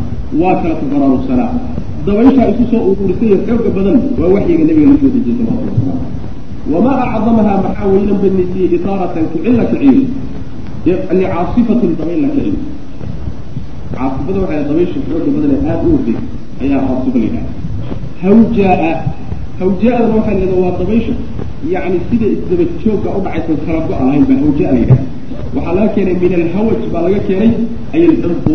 [0.41, 1.51] waa kala tabararugsanaa
[2.07, 6.01] dabayshaa isu soo ururisay xooga badan waa waxyiga nabiga la soo dejiyey salawatu wasalaam
[6.73, 9.93] wamaa acdamahaa maxaa weynan badnaysiiyey isaaratan kicin la kiciyo
[11.21, 12.57] licaasifatin dabayl la kiciyo
[13.97, 16.17] caasifada waxay dabaysha xooga badan ee aada u orday
[16.63, 17.49] ayaa caasifa la yidhaha
[18.23, 18.93] hawjaa
[19.61, 21.15] hawjaa-dana waxaa la waa dabaysha.
[21.75, 25.05] Yacni sida isdaba joogga u dhacaysan kala go-a lahayn baa hawjaa la yidhaha
[25.55, 27.53] waxaa laga keenay min alhawaj baa laga keenay
[27.95, 28.55] ay aldanfu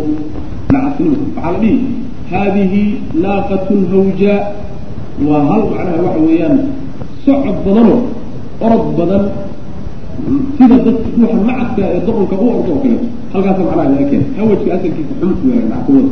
[0.73, 1.77] nacasnimo waxaa la dhihi
[2.31, 2.81] haadihi
[3.23, 4.39] naaqatun hawjaa
[5.27, 6.57] waa hal macnaha waxa weeyaan
[7.25, 7.99] socod badanoo
[8.65, 9.23] orod badan
[10.57, 14.69] sida dadka ruuxa macadka ee doqonka u ordo oo kaleeto halkaasa macnaha laga keenay hawajka
[14.75, 16.09] asalkiisa xumku weera nackuwada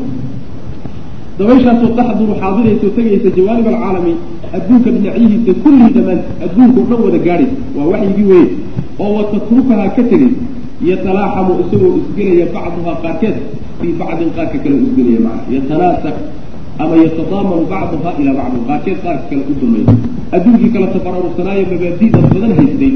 [1.39, 4.13] dabayshaasoo taxduru xaadiraysa oo tegaysa jawaanib alcaalami
[4.57, 8.47] adduunka dhinacyihiisa kullihii dhammaan adduunka o dhan wada gaadhaysa waa waxyigii weye
[9.03, 10.31] oo watatrukahaa ka tegay
[10.89, 13.35] yatalaaxamu isagoo isgelaya bacduhaa qaarkeed
[13.79, 16.15] fii bacdin qaarka kale isgelaya macna yatanaasak
[16.83, 19.85] ama yatadaamanu bacduhaa ilaa bacdin qaarkeed qaarka kale u dulmaya
[20.35, 22.93] adduunkii kala tabararugsanaayo mabaadi'da badan haystay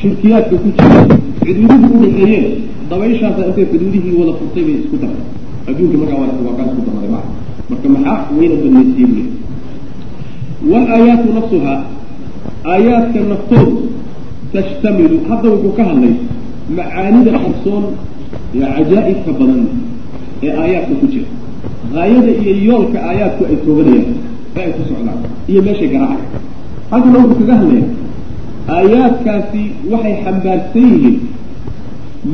[0.00, 1.00] shirkiyaadka ku jira
[1.44, 2.46] cidwidihii u dhaxeeyeen
[2.90, 5.24] dabayshaasa intay fidwidihii wada furtay bay isku dartay
[5.70, 6.28] adduunka markaa waa
[6.70, 7.32] isku darmaday macna
[7.70, 9.24] marka maxaa weyna badnaysiye bule
[10.72, 11.80] walaayaatu nafsuhaa
[12.72, 13.76] aayaadka naftoodu
[14.52, 16.14] tashtamilu hadda wuxuu ka hadlay
[16.78, 17.84] macaanida qarsoon
[18.54, 19.60] ee cajaa'ibka badan
[20.46, 21.28] ee aayaadka ku jira
[21.94, 24.14] haayada iyo yoolka aayaadku ay tooganayaan
[24.56, 25.18] ee ay ku socdaan
[25.50, 26.26] iyo meeshay garaacay
[26.90, 27.84] halkana wuxuu kaga hadlaya
[28.76, 29.62] aayaadkaasi
[29.92, 31.16] waxay xambaarsan yihiin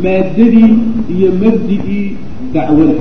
[0.04, 0.70] maadadii
[1.16, 2.04] iyo mabdi-ii
[2.54, 2.96] dacwada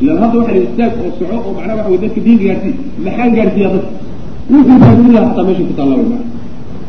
[0.00, 2.70] ilaan hadda waxa istaag oo soco oo macnaha waxa wey dadka diin gaarsi
[3.04, 3.90] maxaan gaarsiiyaa dadka
[4.52, 6.24] wuxuu gaarsiin lahaa xataa meesha ku taalla wey maa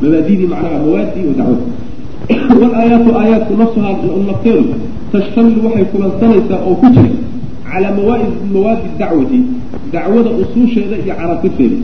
[0.02, 1.64] mabaadidii macnaha mawaadii wa dacwada
[2.62, 3.94] walaayaatu aayaatku nafsuhaa
[4.30, 4.64] nafteedu
[5.12, 7.12] tashtamilu waxay kulansanaysaa oo ku jira
[7.78, 7.94] calaa
[8.54, 9.40] mawaadi dacwati
[9.94, 11.78] dacwada usuusheeda iyo caraasifteeda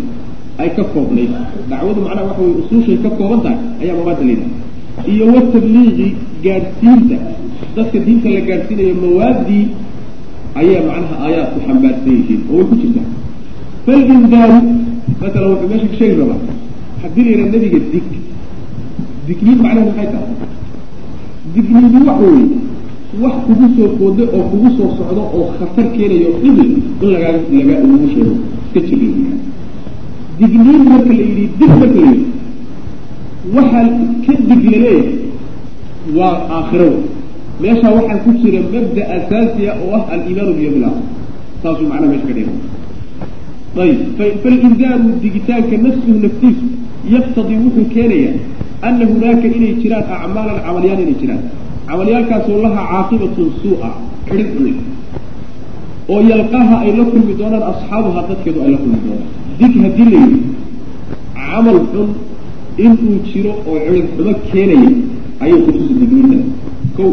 [0.62, 1.30] ay ka koobnayd.
[1.70, 6.08] Dacwadu macnaha waxa wey usuushay ka kooban tahay ayaa mawaadda layidhaha iyo watabliiqi
[6.46, 7.18] gaadhsiinta
[7.76, 9.64] dadka diinta la gaadhsiinayo mawaaddii
[10.62, 13.08] ayaa macnaha aayaadku xambaarsan yihiin oo way ku jirtaa
[13.86, 14.58] falindaaru
[15.22, 16.40] masalan wuxuu meesha ka sheegi rabaa
[17.02, 18.06] haddii la yidhaha nebiga dig
[19.28, 20.36] digniin macnaha maxay tahay?
[21.56, 22.48] Digniindu waxa weeye
[23.22, 26.70] wax kugu soo kooda oo kugu soo socdo oo khatar keenayo dhibil
[27.02, 28.34] in lagaa laga lagu sheego.
[28.68, 29.08] Iska jiri
[30.40, 32.26] digniin marka la yidhi dig marka la yidhi
[33.56, 33.86] waxaa
[34.26, 35.02] ka dig la leeyahay
[36.18, 36.90] waa aakhiro.
[37.62, 41.06] Meeshaa waxaa ku jira mabda asaasiya oo ah aliimaanu biyawmi laakhir
[41.64, 42.54] saasuu macnaha meesha ka dhiga
[43.84, 44.00] ayib.
[44.44, 46.66] Falindaaru digitaanka nafsuhu naftiisu
[47.14, 48.34] yaktadii wuxuu keenayaa
[48.88, 51.42] ana hunaaka inay jiraan acmaalan camalyaal inay jiraan
[51.94, 53.90] camalyaalkaasoo laha caaqibatun suu-a
[54.28, 54.76] xidhid xun
[56.14, 59.30] oo yalqaha ay la kulmi doonaan asxaabuha dadkeedu ay la kulmi doonaan.
[59.60, 60.40] Dig haddii la yidhi
[61.38, 62.10] camal xun
[62.86, 64.90] inuu jiro oo cidhid xumo keenaya
[65.44, 66.38] ayay kutusi digniinta.
[66.98, 67.04] Ko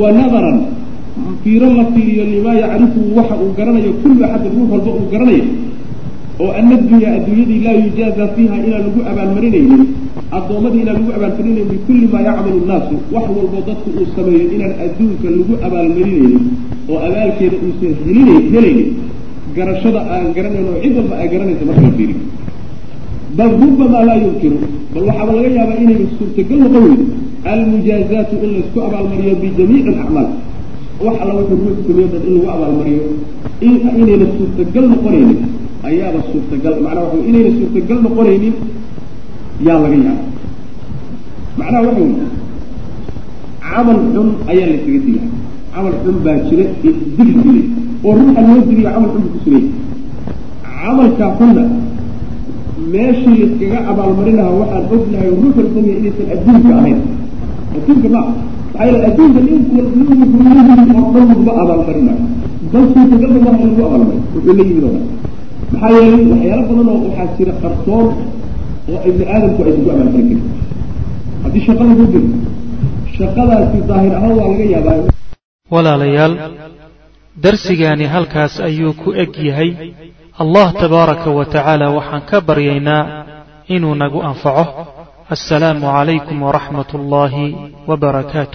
[0.00, 0.58] wa nadaran
[1.42, 5.44] fiiro la fiiriyo limaa yacrifuhu waxa uu garanayo kullu axadin ruux walba uu garanayo
[6.42, 9.82] oo ana adunyaa adduunyadii laa yujaaza fiiha inaan lagu abaalmarinaynin
[10.36, 15.26] addoommadii inaan lagu abaalmarinayn bikulli maa yacmalu nnaasu wax walbo dadku uu sameeyo inaan adduunka
[15.36, 16.44] lagu abaalmarinaynin
[16.92, 18.88] oo abaalkeeda uusan helina helaynin
[19.56, 22.20] garashada aan garanayn oo cid walba ay garanaysa marka la fiiriyo
[23.38, 24.58] bal rubamaa laa yumkinu
[24.94, 27.04] bal waxaaba laga yaabaa inayna suurtagal noqon weydo
[27.52, 30.28] almujaazaatu in laysku abaalmariyo bijamiici alacmaal.
[31.04, 33.04] Wax alla wuxuu ruux sameeyo dad in lagu abaalmariyo
[34.00, 35.38] inayna suurtagal noqonaynin
[35.88, 38.54] ayaaba suurtagal macnaha waxa inayna suurtagal noqonaynin
[39.66, 40.24] yaa laga yaaba
[41.58, 42.14] macnaha waxa wey
[43.62, 45.28] camal xun ayaa laysaga digaa.
[45.74, 47.64] Camal xun baa jira digri dilay
[48.04, 49.64] oo ruuxa loo digiyo camal xun ku sugay
[50.64, 51.30] camalkaa
[52.92, 56.98] meeshii layskaga abaalmarin lahaa waxaan ognahay ruux walbaya inaysan adduunka ahayn.
[57.76, 59.84] Adduunka ma maxaa yeele adduunka ninku nin
[60.20, 62.24] wuxuu la yimid oo dhan laguma abaalmarinayo.
[62.72, 63.84] Maaha in lagu abaalmariyo
[64.34, 65.04] wuxuu la yimid oo dhan.
[65.72, 68.06] Maxaa yeelay waxyaalo badan oo waxaa jira qarsoon
[68.90, 70.40] oo ibni aadamku aysan ku abaalmarin karin
[71.44, 72.28] haddii shaqa lagu diro
[73.16, 75.10] shaqadaasi daahir ahaan waa laga yaabaa.
[75.74, 76.34] Walaalayaal
[77.44, 79.70] darsigaani halkaas ayuu ku eg yahay.
[80.42, 83.02] Allah tabaaraka wa tacaala waxaan ka baryaynaa
[83.74, 84.64] inuu nagu anfaco.
[85.34, 87.46] Assalaamu calaykum waraxmat ullaahi
[87.88, 88.50] wa barakaatuh